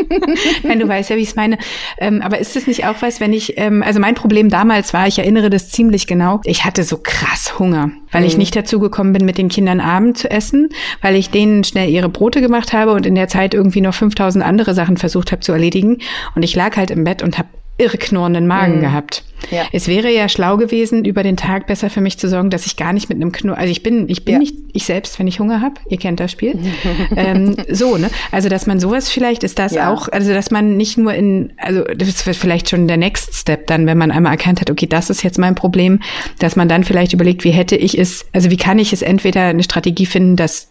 Nein, 0.62 0.78
du 0.78 0.86
weißt 0.86 1.10
ja, 1.10 1.16
wie 1.16 1.22
ich 1.22 1.30
es 1.30 1.36
meine. 1.36 1.58
Ähm, 1.98 2.22
aber 2.22 2.38
ist 2.38 2.54
es 2.54 2.66
nicht 2.66 2.86
auch 2.86 2.96
was, 3.00 3.20
wenn 3.20 3.32
ich, 3.32 3.58
ähm, 3.58 3.82
also 3.82 3.98
mein 3.98 4.14
Problem 4.14 4.50
damals 4.50 4.92
war, 4.94 5.06
ich 5.06 5.18
erinnere 5.18 5.50
das 5.50 5.70
ziemlich 5.70 6.06
genau, 6.06 6.40
ich 6.44 6.64
hatte 6.64 6.84
so 6.84 6.98
krass 7.02 7.58
Hunger, 7.58 7.90
weil 8.12 8.22
mhm. 8.22 8.28
ich 8.28 8.36
nicht 8.36 8.54
dazu 8.54 8.78
gekommen 8.78 9.12
bin, 9.12 9.24
mit 9.24 9.38
den 9.38 9.48
Kindern 9.48 9.80
Abend 9.80 10.18
zu 10.18 10.30
essen, 10.30 10.68
weil 11.00 11.16
ich 11.16 11.30
denen 11.30 11.64
schnell 11.64 11.88
ihre 11.88 12.08
Brote 12.08 12.40
gemacht 12.40 12.72
habe 12.72 12.92
und 12.92 13.06
in 13.06 13.14
der 13.14 13.28
Zeit 13.28 13.54
irgendwie 13.54 13.80
noch 13.80 13.94
5000 13.94 14.44
andere 14.44 14.74
Sachen 14.74 14.96
versucht 14.96 15.32
habe 15.32 15.40
zu 15.40 15.52
erledigen. 15.52 15.98
Und 16.34 16.42
ich 16.42 16.54
lag 16.54 16.76
halt 16.76 16.90
im 16.90 17.04
Bett 17.04 17.22
und 17.22 17.38
habe 17.38 17.48
irre 17.78 17.98
knurrenden 17.98 18.46
Magen 18.46 18.76
mhm. 18.76 18.80
gehabt. 18.80 19.24
Ja. 19.50 19.66
Es 19.72 19.88
wäre 19.88 20.10
ja 20.10 20.28
schlau 20.28 20.56
gewesen, 20.56 21.04
über 21.04 21.22
den 21.22 21.36
Tag 21.36 21.66
besser 21.66 21.90
für 21.90 22.00
mich 22.00 22.18
zu 22.18 22.28
sorgen, 22.28 22.50
dass 22.50 22.66
ich 22.66 22.76
gar 22.76 22.92
nicht 22.92 23.08
mit 23.08 23.16
einem 23.16 23.32
Knurr, 23.32 23.58
also 23.58 23.70
ich 23.70 23.82
bin, 23.82 24.08
ich 24.08 24.24
bin 24.24 24.34
ja. 24.34 24.38
nicht 24.38 24.54
ich 24.72 24.84
selbst, 24.84 25.18
wenn 25.18 25.26
ich 25.26 25.38
Hunger 25.38 25.60
habe. 25.60 25.74
Ihr 25.88 25.98
kennt 25.98 26.18
das 26.18 26.32
Spiel. 26.32 26.58
ähm, 27.16 27.56
so, 27.70 27.96
ne? 27.96 28.10
Also, 28.32 28.48
dass 28.48 28.66
man 28.66 28.80
sowas 28.80 29.10
vielleicht 29.10 29.44
ist 29.44 29.58
das 29.58 29.72
ja. 29.72 29.92
auch, 29.92 30.08
also 30.08 30.32
dass 30.32 30.50
man 30.50 30.76
nicht 30.76 30.98
nur 30.98 31.14
in, 31.14 31.52
also 31.58 31.84
das 31.84 32.26
wird 32.26 32.36
vielleicht 32.36 32.70
schon 32.70 32.88
der 32.88 32.96
Next 32.96 33.34
Step 33.34 33.66
dann, 33.66 33.86
wenn 33.86 33.98
man 33.98 34.10
einmal 34.10 34.32
erkannt 34.32 34.60
hat, 34.60 34.70
okay, 34.70 34.86
das 34.86 35.10
ist 35.10 35.22
jetzt 35.22 35.38
mein 35.38 35.54
Problem, 35.54 36.00
dass 36.38 36.56
man 36.56 36.68
dann 36.68 36.84
vielleicht 36.84 37.12
überlegt, 37.12 37.44
wie 37.44 37.50
hätte 37.50 37.76
ich 37.76 37.98
es, 37.98 38.26
also 38.32 38.50
wie 38.50 38.56
kann 38.56 38.78
ich 38.78 38.92
es 38.92 39.02
entweder 39.02 39.42
eine 39.42 39.62
Strategie 39.62 40.06
finden, 40.06 40.36
dass 40.36 40.68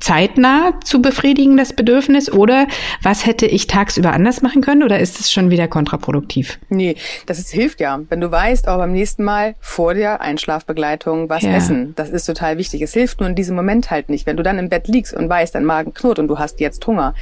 zeitnah 0.00 0.78
zu 0.84 1.02
befriedigen, 1.02 1.56
das 1.56 1.72
Bedürfnis? 1.72 2.30
Oder 2.32 2.66
was 3.02 3.26
hätte 3.26 3.46
ich 3.46 3.66
tagsüber 3.66 4.12
anders 4.12 4.42
machen 4.42 4.62
können? 4.62 4.82
Oder 4.82 5.00
ist 5.00 5.20
es 5.20 5.30
schon 5.30 5.50
wieder 5.50 5.68
kontraproduktiv? 5.68 6.58
Nee, 6.68 6.96
das 7.26 7.38
ist, 7.38 7.50
hilft 7.50 7.80
ja. 7.80 8.00
Wenn 8.08 8.20
du 8.20 8.30
weißt, 8.30 8.68
aber 8.68 8.84
beim 8.84 8.92
nächsten 8.92 9.24
Mal 9.24 9.54
vor 9.60 9.94
der 9.94 10.20
Einschlafbegleitung 10.20 11.28
was 11.28 11.42
ja. 11.42 11.54
essen. 11.54 11.94
Das 11.96 12.10
ist 12.10 12.26
total 12.26 12.58
wichtig. 12.58 12.82
Es 12.82 12.92
hilft 12.92 13.20
nur 13.20 13.28
in 13.28 13.34
diesem 13.34 13.56
Moment 13.56 13.90
halt 13.90 14.08
nicht. 14.08 14.26
Wenn 14.26 14.36
du 14.36 14.42
dann 14.42 14.58
im 14.58 14.68
Bett 14.68 14.88
liegst 14.88 15.14
und 15.14 15.28
weißt, 15.28 15.54
dein 15.54 15.64
Magen 15.64 15.94
knurrt 15.94 16.18
und 16.18 16.28
du 16.28 16.38
hast 16.38 16.60
jetzt 16.60 16.86
Hunger, 16.86 17.14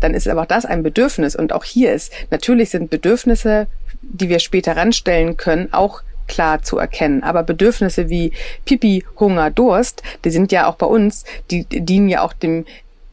dann 0.00 0.14
ist 0.14 0.28
aber 0.28 0.42
auch 0.42 0.46
das 0.46 0.64
ein 0.64 0.82
Bedürfnis. 0.82 1.36
Und 1.36 1.52
auch 1.52 1.64
hier 1.64 1.92
ist, 1.92 2.12
natürlich 2.30 2.70
sind 2.70 2.90
Bedürfnisse, 2.90 3.66
die 4.02 4.28
wir 4.28 4.38
später 4.38 4.76
ranstellen 4.76 5.36
können, 5.36 5.72
auch 5.72 6.02
klar 6.26 6.62
zu 6.62 6.78
erkennen. 6.78 7.22
Aber 7.22 7.42
Bedürfnisse 7.42 8.08
wie 8.08 8.32
Pipi, 8.64 9.04
Hunger, 9.18 9.50
Durst, 9.50 10.02
die 10.24 10.30
sind 10.30 10.52
ja 10.52 10.66
auch 10.66 10.76
bei 10.76 10.86
uns, 10.86 11.24
die 11.50 11.64
dienen 11.64 12.08
ja 12.08 12.22
auch 12.22 12.32
dem 12.32 12.64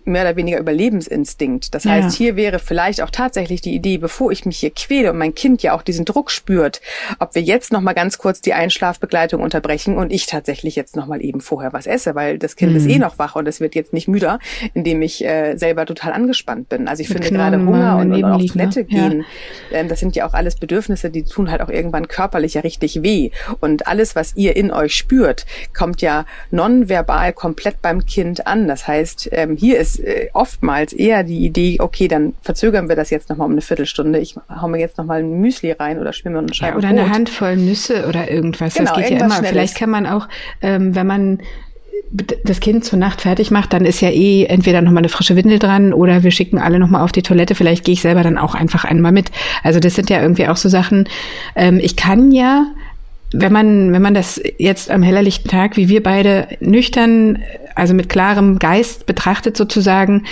mehr 0.05 0.23
oder 0.23 0.35
weniger 0.35 0.59
Überlebensinstinkt. 0.59 1.73
Das 1.73 1.85
heißt, 1.85 2.11
ja. 2.11 2.17
hier 2.17 2.35
wäre 2.35 2.59
vielleicht 2.59 3.01
auch 3.01 3.09
tatsächlich 3.09 3.61
die 3.61 3.73
Idee, 3.73 3.97
bevor 3.97 4.31
ich 4.31 4.45
mich 4.45 4.59
hier 4.59 4.71
quäle 4.71 5.11
und 5.11 5.17
mein 5.17 5.35
Kind 5.35 5.63
ja 5.63 5.73
auch 5.73 5.81
diesen 5.81 6.05
Druck 6.05 6.31
spürt, 6.31 6.81
ob 7.19 7.35
wir 7.35 7.41
jetzt 7.41 7.71
noch 7.71 7.81
mal 7.81 7.93
ganz 7.93 8.17
kurz 8.17 8.41
die 8.41 8.53
Einschlafbegleitung 8.53 9.41
unterbrechen 9.41 9.97
und 9.97 10.11
ich 10.11 10.25
tatsächlich 10.25 10.75
jetzt 10.75 10.95
noch 10.95 11.07
mal 11.07 11.23
eben 11.23 11.41
vorher 11.41 11.73
was 11.73 11.87
esse, 11.87 12.15
weil 12.15 12.37
das 12.37 12.55
Kind 12.55 12.71
mhm. 12.71 12.77
ist 12.77 12.87
eh 12.87 12.99
noch 12.99 13.19
wach 13.19 13.35
und 13.35 13.47
es 13.47 13.59
wird 13.59 13.75
jetzt 13.75 13.93
nicht 13.93 14.07
müder, 14.07 14.39
indem 14.73 15.01
ich 15.01 15.23
äh, 15.23 15.55
selber 15.55 15.85
total 15.85 16.13
angespannt 16.13 16.69
bin. 16.69 16.87
Also 16.87 17.01
ich 17.01 17.07
finde 17.07 17.29
gerade 17.29 17.57
Hunger 17.57 17.97
und, 17.97 18.11
und 18.13 18.23
auf 18.23 18.41
ne? 18.41 18.47
Toilette 18.47 18.83
gehen, 18.83 19.25
ja. 19.71 19.77
ähm, 19.79 19.87
das 19.87 19.99
sind 19.99 20.15
ja 20.15 20.27
auch 20.27 20.33
alles 20.33 20.55
Bedürfnisse, 20.55 21.09
die 21.09 21.23
tun 21.23 21.51
halt 21.51 21.61
auch 21.61 21.69
irgendwann 21.69 22.07
körperlich 22.07 22.55
ja 22.55 22.61
richtig 22.61 23.03
weh. 23.03 23.31
Und 23.59 23.87
alles, 23.87 24.15
was 24.15 24.35
ihr 24.35 24.55
in 24.55 24.71
euch 24.71 24.95
spürt, 24.95 25.45
kommt 25.75 26.01
ja 26.01 26.25
nonverbal 26.51 27.33
komplett 27.33 27.81
beim 27.81 28.05
Kind 28.05 28.47
an. 28.47 28.67
Das 28.67 28.87
heißt, 28.87 29.29
ähm, 29.31 29.55
hier 29.57 29.79
ist 29.79 29.92
äh, 29.99 30.29
oftmals 30.33 30.93
eher 30.93 31.23
die 31.23 31.45
Idee, 31.45 31.77
okay, 31.79 32.07
dann 32.07 32.33
verzögern 32.41 32.89
wir 32.89 32.95
das 32.95 33.09
jetzt 33.09 33.29
nochmal 33.29 33.47
um 33.47 33.53
eine 33.53 33.61
Viertelstunde. 33.61 34.19
Ich 34.19 34.35
hau 34.49 34.67
mir 34.67 34.79
jetzt 34.79 34.97
nochmal 34.97 35.19
ein 35.19 35.39
Müsli 35.39 35.71
rein 35.71 35.99
oder 35.99 36.13
schwimme 36.13 36.39
eine 36.39 36.53
Scheibe 36.53 36.73
ja, 36.73 36.77
Oder 36.77 36.89
Brot. 36.89 36.99
eine 36.99 37.09
Handvoll 37.13 37.57
Nüsse 37.57 38.05
oder 38.07 38.29
irgendwas. 38.29 38.75
Genau, 38.75 38.93
das 38.95 39.09
geht 39.09 39.19
ja 39.19 39.25
immer. 39.25 39.35
Schnelles. 39.35 39.49
Vielleicht 39.49 39.75
kann 39.75 39.89
man 39.89 40.05
auch, 40.05 40.27
ähm, 40.61 40.95
wenn 40.95 41.07
man 41.07 41.39
das 42.43 42.59
Kind 42.59 42.85
zur 42.85 42.99
Nacht 42.99 43.21
fertig 43.21 43.49
macht, 43.49 43.73
dann 43.73 43.85
ist 43.85 44.01
ja 44.01 44.09
eh 44.09 44.45
entweder 44.45 44.81
nochmal 44.81 45.01
eine 45.01 45.09
frische 45.09 45.35
Windel 45.35 45.57
dran 45.57 45.93
oder 45.93 46.23
wir 46.23 46.31
schicken 46.31 46.59
alle 46.59 46.77
nochmal 46.77 47.01
auf 47.01 47.11
die 47.11 47.23
Toilette. 47.23 47.55
Vielleicht 47.55 47.85
gehe 47.85 47.93
ich 47.93 48.01
selber 48.01 48.21
dann 48.21 48.37
auch 48.37 48.53
einfach 48.53 48.85
einmal 48.85 49.11
mit. 49.11 49.31
Also 49.63 49.79
das 49.79 49.95
sind 49.95 50.09
ja 50.09 50.21
irgendwie 50.21 50.47
auch 50.47 50.57
so 50.57 50.69
Sachen. 50.69 51.09
Ähm, 51.55 51.79
ich 51.81 51.95
kann 51.95 52.31
ja 52.31 52.67
wenn 53.33 53.51
man, 53.51 53.91
wenn 53.91 54.01
man 54.01 54.13
das 54.13 54.39
jetzt 54.57 54.91
am 54.91 55.01
hellerlichten 55.01 55.49
Tag, 55.49 55.75
wie 55.75 55.89
wir 55.89 56.03
beide 56.03 56.47
nüchtern, 56.59 57.39
also 57.75 57.93
mit 57.93 58.09
klarem 58.09 58.59
Geist 58.59 59.05
betrachtet 59.05 59.57
sozusagen, 59.57 60.23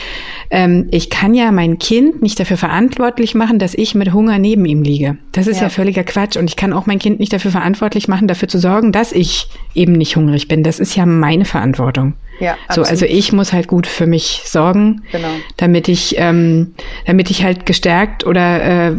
ähm, 0.50 0.88
ich 0.92 1.10
kann 1.10 1.34
ja 1.34 1.52
mein 1.52 1.80
Kind 1.80 2.22
nicht 2.22 2.40
dafür 2.40 2.58
verantwortlich 2.58 3.36
machen, 3.36 3.60
dass 3.60 3.74
ich 3.74 3.96
mit 3.96 4.14
Hunger 4.14 4.40
neben 4.40 4.66
ihm 4.66 4.84
liege. 4.84 5.18
Das 5.32 5.48
ist 5.48 5.58
ja. 5.58 5.64
ja 5.64 5.70
völliger 5.70 6.04
Quatsch. 6.04 6.38
Und 6.38 6.50
ich 6.50 6.56
kann 6.56 6.74
auch 6.74 6.86
mein 6.86 7.00
Kind 7.00 7.20
nicht 7.20 7.34
dafür 7.34 7.52
verantwortlich 7.52 8.08
machen, 8.08 8.28
dafür 8.28 8.48
zu 8.48 8.60
sorgen, 8.60 8.92
dass 8.92 9.12
ich 9.12 9.48
eben 9.74 9.94
nicht 9.94 10.16
hungrig 10.16 10.48
bin. 10.48 10.64
Das 10.64 10.80
ist 10.80 10.96
ja 10.96 11.06
meine 11.06 11.46
Verantwortung. 11.46 12.14
Ja, 12.40 12.58
so, 12.70 12.82
also 12.82 13.06
ich 13.06 13.34
muss 13.34 13.54
halt 13.54 13.68
gut 13.68 13.86
für 13.86 14.08
mich 14.08 14.42
sorgen, 14.46 15.04
genau. 15.12 15.28
damit 15.58 15.88
ich, 15.88 16.16
ähm, 16.18 16.74
damit 17.06 17.30
ich 17.30 17.44
halt 17.44 17.68
gestärkt 17.68 18.26
oder 18.26 18.90
äh, 18.90 18.96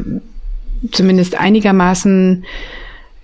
zumindest 0.92 1.38
einigermaßen 1.38 2.44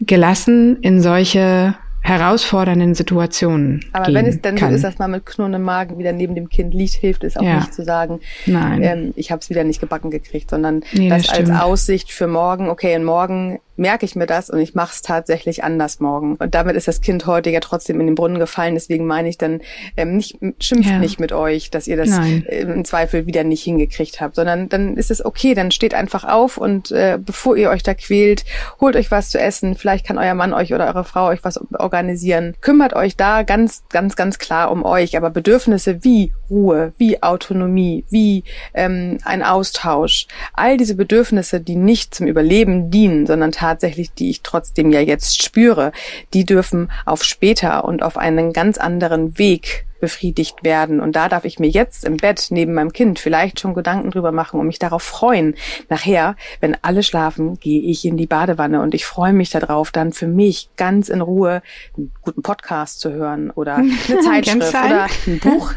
gelassen 0.00 0.78
in 0.80 1.00
solche 1.00 1.74
herausfordernden 2.08 2.94
Situationen. 2.94 3.84
Aber 3.92 4.12
wenn 4.14 4.26
es 4.26 4.40
dann 4.40 4.56
kann. 4.56 4.70
so 4.70 4.76
ist, 4.76 4.84
dass 4.84 4.98
man 4.98 5.10
mit 5.10 5.26
knurrendem 5.26 5.62
Magen 5.62 5.98
wieder 5.98 6.12
neben 6.12 6.34
dem 6.34 6.48
Kind 6.48 6.72
liegt, 6.72 6.94
hilft 6.94 7.24
es 7.24 7.36
auch 7.36 7.42
ja. 7.42 7.56
nicht 7.56 7.74
zu 7.74 7.84
sagen, 7.84 8.20
Nein. 8.46 8.82
Ähm, 8.82 9.12
ich 9.16 9.30
habe 9.30 9.40
es 9.40 9.50
wieder 9.50 9.64
nicht 9.64 9.80
gebacken 9.80 10.10
gekriegt, 10.10 10.50
sondern 10.50 10.82
nee, 10.92 11.08
das, 11.08 11.26
das 11.26 11.38
als 11.38 11.50
Aussicht 11.50 12.10
für 12.10 12.26
morgen, 12.26 12.68
okay, 12.68 12.96
und 12.96 13.04
morgen 13.04 13.60
merke 13.78 14.04
ich 14.04 14.16
mir 14.16 14.26
das 14.26 14.50
und 14.50 14.58
ich 14.58 14.74
mache 14.74 14.92
es 14.92 15.02
tatsächlich 15.02 15.64
anders 15.64 16.00
morgen. 16.00 16.36
Und 16.36 16.54
damit 16.54 16.76
ist 16.76 16.88
das 16.88 17.00
Kind 17.00 17.26
heute 17.26 17.50
ja 17.50 17.60
trotzdem 17.60 18.00
in 18.00 18.06
den 18.06 18.14
Brunnen 18.14 18.38
gefallen. 18.38 18.74
Deswegen 18.74 19.06
meine 19.06 19.28
ich 19.28 19.38
dann 19.38 19.60
ähm, 19.96 20.16
nicht, 20.16 20.38
schimpft 20.60 20.90
ja. 20.90 20.98
nicht 20.98 21.20
mit 21.20 21.32
euch, 21.32 21.70
dass 21.70 21.86
ihr 21.86 21.96
das 21.96 22.10
Nein. 22.10 22.42
im 22.42 22.84
Zweifel 22.84 23.26
wieder 23.26 23.44
nicht 23.44 23.62
hingekriegt 23.62 24.20
habt, 24.20 24.34
sondern 24.34 24.68
dann 24.68 24.96
ist 24.96 25.10
es 25.10 25.24
okay, 25.24 25.54
dann 25.54 25.70
steht 25.70 25.94
einfach 25.94 26.24
auf 26.24 26.58
und 26.58 26.90
äh, 26.90 27.18
bevor 27.24 27.56
ihr 27.56 27.70
euch 27.70 27.82
da 27.82 27.94
quält, 27.94 28.44
holt 28.80 28.96
euch 28.96 29.10
was 29.10 29.30
zu 29.30 29.38
essen. 29.38 29.74
Vielleicht 29.74 30.06
kann 30.06 30.18
euer 30.18 30.34
Mann 30.34 30.52
euch 30.52 30.74
oder 30.74 30.86
eure 30.86 31.04
Frau 31.04 31.28
euch 31.28 31.44
was 31.44 31.60
organisieren. 31.72 32.54
Kümmert 32.60 32.94
euch 32.94 33.16
da 33.16 33.42
ganz, 33.42 33.84
ganz, 33.88 34.16
ganz 34.16 34.38
klar 34.38 34.70
um 34.70 34.84
euch. 34.84 35.16
Aber 35.16 35.30
Bedürfnisse 35.30 36.02
wie 36.04 36.32
Ruhe, 36.50 36.92
wie 36.98 37.22
Autonomie, 37.22 38.04
wie 38.10 38.44
ähm, 38.74 39.18
ein 39.24 39.42
Austausch, 39.42 40.26
all 40.52 40.76
diese 40.76 40.94
Bedürfnisse, 40.94 41.60
die 41.60 41.76
nicht 41.76 42.14
zum 42.14 42.26
Überleben 42.26 42.90
dienen, 42.90 43.26
sondern 43.26 43.52
tatsächlich, 43.52 43.67
die 44.14 44.30
ich 44.30 44.42
trotzdem 44.42 44.90
ja 44.90 45.00
jetzt 45.00 45.42
spüre, 45.42 45.92
die 46.34 46.44
dürfen 46.44 46.90
auf 47.04 47.24
später 47.24 47.84
und 47.84 48.02
auf 48.02 48.16
einen 48.16 48.52
ganz 48.52 48.78
anderen 48.78 49.38
Weg 49.38 49.86
befriedigt 50.00 50.64
werden. 50.64 51.00
Und 51.00 51.16
da 51.16 51.28
darf 51.28 51.44
ich 51.44 51.58
mir 51.58 51.68
jetzt 51.68 52.04
im 52.04 52.16
Bett 52.16 52.48
neben 52.50 52.74
meinem 52.74 52.92
Kind 52.92 53.18
vielleicht 53.18 53.60
schon 53.60 53.74
Gedanken 53.74 54.10
drüber 54.10 54.32
machen 54.32 54.60
und 54.60 54.66
mich 54.66 54.78
darauf 54.78 55.02
freuen. 55.02 55.54
Nachher, 55.88 56.36
wenn 56.60 56.76
alle 56.82 57.02
schlafen, 57.02 57.58
gehe 57.58 57.82
ich 57.82 58.04
in 58.04 58.16
die 58.16 58.26
Badewanne 58.26 58.80
und 58.80 58.94
ich 58.94 59.04
freue 59.04 59.32
mich 59.32 59.50
darauf, 59.50 59.90
dann 59.90 60.12
für 60.12 60.26
mich 60.26 60.70
ganz 60.76 61.08
in 61.08 61.20
Ruhe 61.20 61.62
einen 61.96 62.12
guten 62.22 62.42
Podcast 62.42 63.00
zu 63.00 63.12
hören 63.12 63.50
oder 63.50 63.76
eine 63.76 64.20
Zeitschrift 64.24 64.68
oder 64.70 65.06
ein 65.26 65.38
Buch 65.42 65.72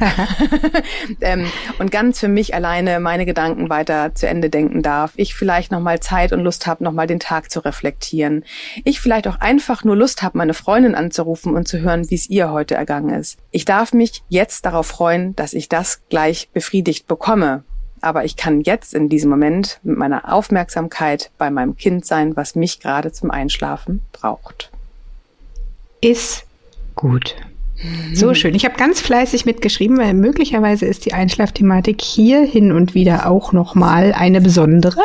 ähm, 1.22 1.46
und 1.80 1.92
ganz 1.92 2.20
für 2.20 2.28
mich 2.28 2.54
alleine 2.54 3.00
meine 3.00 3.26
Gedanken 3.26 3.70
weiter 3.70 4.14
zu 4.16 4.28
Ende 4.28 4.50
denken 4.50 4.82
darf. 4.82 5.14
Ich 5.16 5.36
vielleicht 5.36 5.72
nochmal 5.72 6.00
Zeit 6.00 6.34
und 6.34 6.42
Lust 6.42 6.68
habe, 6.68 6.84
nochmal 6.84 7.08
den 7.08 7.20
Tag 7.20 7.52
zu 7.52 7.60
reflektieren. 7.60 8.44
Ich 8.84 9.00
vielleicht 9.00 9.28
auch 9.28 9.40
einfach 9.40 9.84
nur 9.84 9.96
Lust 9.96 10.22
habe, 10.24 10.38
meine 10.38 10.54
Freundin 10.54 10.96
anzurufen 10.96 11.56
und 11.56 11.68
zu 11.68 11.80
hören, 11.80 12.10
wie 12.10 12.16
es 12.16 12.30
ihr 12.30 12.52
heute 12.52 12.76
ergangen 12.76 13.14
ist. 13.14 13.38
Ich 13.52 13.66
darf 13.66 13.94
mich 13.94 14.11
mich 14.12 14.24
jetzt 14.30 14.65
darauf 14.65 14.88
freuen, 14.88 15.36
dass 15.36 15.54
ich 15.54 15.69
das 15.69 16.02
gleich 16.10 16.50
befriedigt 16.54 17.08
bekomme. 17.08 17.63
Aber 18.02 18.26
ich 18.26 18.36
kann 18.36 18.62
jetzt 18.62 18.93
in 18.93 19.10
diesem 19.10 19.30
Moment 19.30 19.80
mit 19.84 19.97
meiner 19.97 20.34
Aufmerksamkeit 20.34 21.30
bei 21.38 21.52
meinem 21.52 21.78
Kind 21.78 22.06
sein, 22.06 22.36
was 22.36 22.56
mich 22.56 22.80
gerade 22.80 23.12
zum 23.12 23.30
Einschlafen 23.30 24.02
braucht. 24.12 24.71
Ist 26.02 26.45
gut. 26.95 27.36
So 28.13 28.34
schön. 28.36 28.54
Ich 28.54 28.65
habe 28.65 28.76
ganz 28.76 29.02
fleißig 29.02 29.45
mitgeschrieben, 29.45 29.97
weil 29.97 30.13
möglicherweise 30.13 30.86
ist 30.86 31.06
die 31.06 31.13
Einschlafthematik 31.13 32.02
hier 32.02 32.43
hin 32.43 32.71
und 32.71 32.93
wieder 32.93 33.28
auch 33.28 33.54
noch 33.54 33.74
mal 33.74 34.13
eine 34.13 34.41
besondere. 34.41 35.02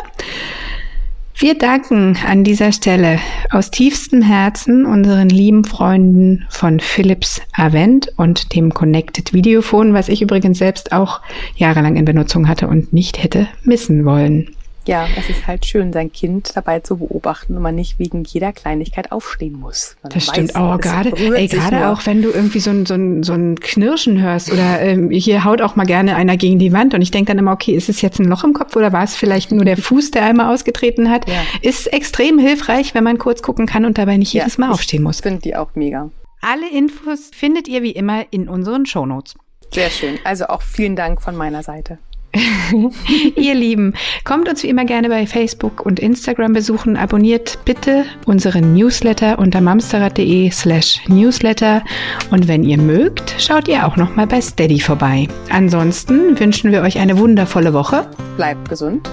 Wir 1.38 1.52
danken 1.58 2.16
an 2.26 2.44
dieser 2.44 2.72
Stelle 2.72 3.18
aus 3.50 3.70
tiefstem 3.70 4.22
Herzen 4.22 4.86
unseren 4.86 5.28
lieben 5.28 5.64
Freunden 5.64 6.46
von 6.48 6.80
Philips 6.80 7.42
Avent 7.52 8.10
und 8.16 8.54
dem 8.54 8.72
Connected 8.72 9.34
Videophone, 9.34 9.92
was 9.92 10.08
ich 10.08 10.22
übrigens 10.22 10.56
selbst 10.56 10.92
auch 10.92 11.20
jahrelang 11.54 11.96
in 11.96 12.06
Benutzung 12.06 12.48
hatte 12.48 12.68
und 12.68 12.94
nicht 12.94 13.22
hätte 13.22 13.48
missen 13.64 14.06
wollen. 14.06 14.55
Ja, 14.86 15.08
es 15.16 15.28
ist 15.28 15.48
halt 15.48 15.66
schön, 15.66 15.92
sein 15.92 16.12
Kind 16.12 16.52
dabei 16.54 16.78
zu 16.78 16.98
beobachten 16.98 17.56
und 17.56 17.62
man 17.62 17.74
nicht 17.74 17.98
wegen 17.98 18.22
jeder 18.22 18.52
Kleinigkeit 18.52 19.10
aufstehen 19.10 19.58
muss. 19.58 19.96
Man 20.02 20.12
das 20.12 20.26
stimmt 20.26 20.54
auch 20.54 20.78
gerade, 20.78 21.12
ey, 21.16 21.48
gerade 21.48 21.88
auch 21.88 22.06
wenn 22.06 22.22
du 22.22 22.30
irgendwie 22.30 22.60
so 22.60 22.70
ein, 22.70 22.86
so 22.86 22.94
ein, 22.94 23.24
so 23.24 23.32
ein 23.32 23.58
Knirschen 23.58 24.22
hörst 24.22 24.52
oder 24.52 24.80
ähm, 24.80 25.10
hier 25.10 25.44
haut 25.44 25.60
auch 25.60 25.74
mal 25.74 25.86
gerne 25.86 26.14
einer 26.14 26.36
gegen 26.36 26.60
die 26.60 26.72
Wand 26.72 26.94
und 26.94 27.02
ich 27.02 27.10
denke 27.10 27.32
dann 27.32 27.38
immer, 27.38 27.52
okay, 27.52 27.72
ist 27.72 27.88
es 27.88 28.00
jetzt 28.00 28.20
ein 28.20 28.26
Loch 28.26 28.44
im 28.44 28.52
Kopf 28.52 28.76
oder 28.76 28.92
war 28.92 29.02
es 29.02 29.16
vielleicht 29.16 29.50
nur 29.50 29.64
der 29.64 29.76
Fuß, 29.76 30.12
der 30.12 30.24
einmal 30.24 30.54
ausgetreten 30.54 31.10
hat? 31.10 31.28
Ja. 31.28 31.42
Ist 31.62 31.92
extrem 31.92 32.38
hilfreich, 32.38 32.94
wenn 32.94 33.02
man 33.02 33.18
kurz 33.18 33.42
gucken 33.42 33.66
kann 33.66 33.84
und 33.84 33.98
dabei 33.98 34.16
nicht 34.16 34.32
jedes 34.32 34.56
ja, 34.56 34.66
Mal 34.66 34.72
aufstehen 34.72 35.02
muss. 35.02 35.16
Ich 35.16 35.22
finde 35.22 35.40
die 35.40 35.56
auch 35.56 35.74
mega. 35.74 36.10
Alle 36.40 36.70
Infos 36.70 37.30
findet 37.34 37.66
ihr 37.66 37.82
wie 37.82 37.90
immer 37.90 38.24
in 38.30 38.48
unseren 38.48 38.86
Shownotes. 38.86 39.34
Sehr 39.72 39.90
schön. 39.90 40.18
Also 40.22 40.46
auch 40.46 40.62
vielen 40.62 40.94
Dank 40.94 41.20
von 41.20 41.34
meiner 41.34 41.64
Seite. 41.64 41.98
Ihr 43.36 43.54
Lieben, 43.54 43.94
kommt 44.24 44.48
uns 44.48 44.62
wie 44.62 44.68
immer 44.68 44.84
gerne 44.84 45.08
bei 45.08 45.26
Facebook 45.26 45.84
und 45.84 46.00
Instagram 46.00 46.52
besuchen. 46.52 46.96
Abonniert 46.96 47.58
bitte 47.64 48.04
unseren 48.26 48.74
Newsletter 48.74 49.38
unter 49.38 49.60
mamsterrad.de 49.60 50.50
slash 50.50 51.00
newsletter. 51.08 51.82
Und 52.30 52.48
wenn 52.48 52.62
ihr 52.62 52.78
mögt, 52.78 53.34
schaut 53.38 53.68
ihr 53.68 53.86
auch 53.86 53.96
nochmal 53.96 54.26
bei 54.26 54.40
Steady 54.40 54.80
vorbei. 54.80 55.28
Ansonsten 55.50 56.38
wünschen 56.38 56.72
wir 56.72 56.82
euch 56.82 56.98
eine 56.98 57.18
wundervolle 57.18 57.72
Woche. 57.72 58.08
Bleibt 58.36 58.68
gesund. 58.68 59.08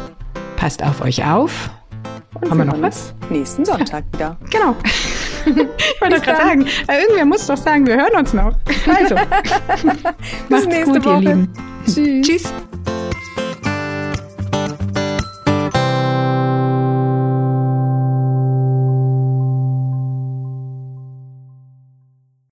Passt 0.55 0.83
auf 0.83 1.01
euch 1.01 1.25
auf. 1.25 1.69
Und 2.41 2.49
Haben 2.49 2.57
wir 2.57 2.65
noch 2.65 2.81
was? 2.81 3.13
Nächsten 3.29 3.65
Sonntag 3.65 4.03
ja. 4.13 4.13
wieder. 4.13 4.37
Genau. 4.51 4.75
ich 5.45 6.01
wollte 6.01 6.15
doch 6.15 6.23
gerade 6.23 6.37
sagen, 6.37 6.65
äh, 6.87 7.01
irgendwer 7.01 7.25
muss 7.25 7.45
doch 7.47 7.57
sagen, 7.57 7.85
wir 7.85 7.97
hören 7.97 8.15
uns 8.17 8.33
noch. 8.33 8.55
Also, 8.87 9.15
macht's 10.49 10.85
gut, 10.85 11.05
Woche. 11.05 11.15
ihr 11.15 11.19
Lieben. 11.19 11.49
Tschüss. 11.85 12.27
Tschüss. 12.27 12.53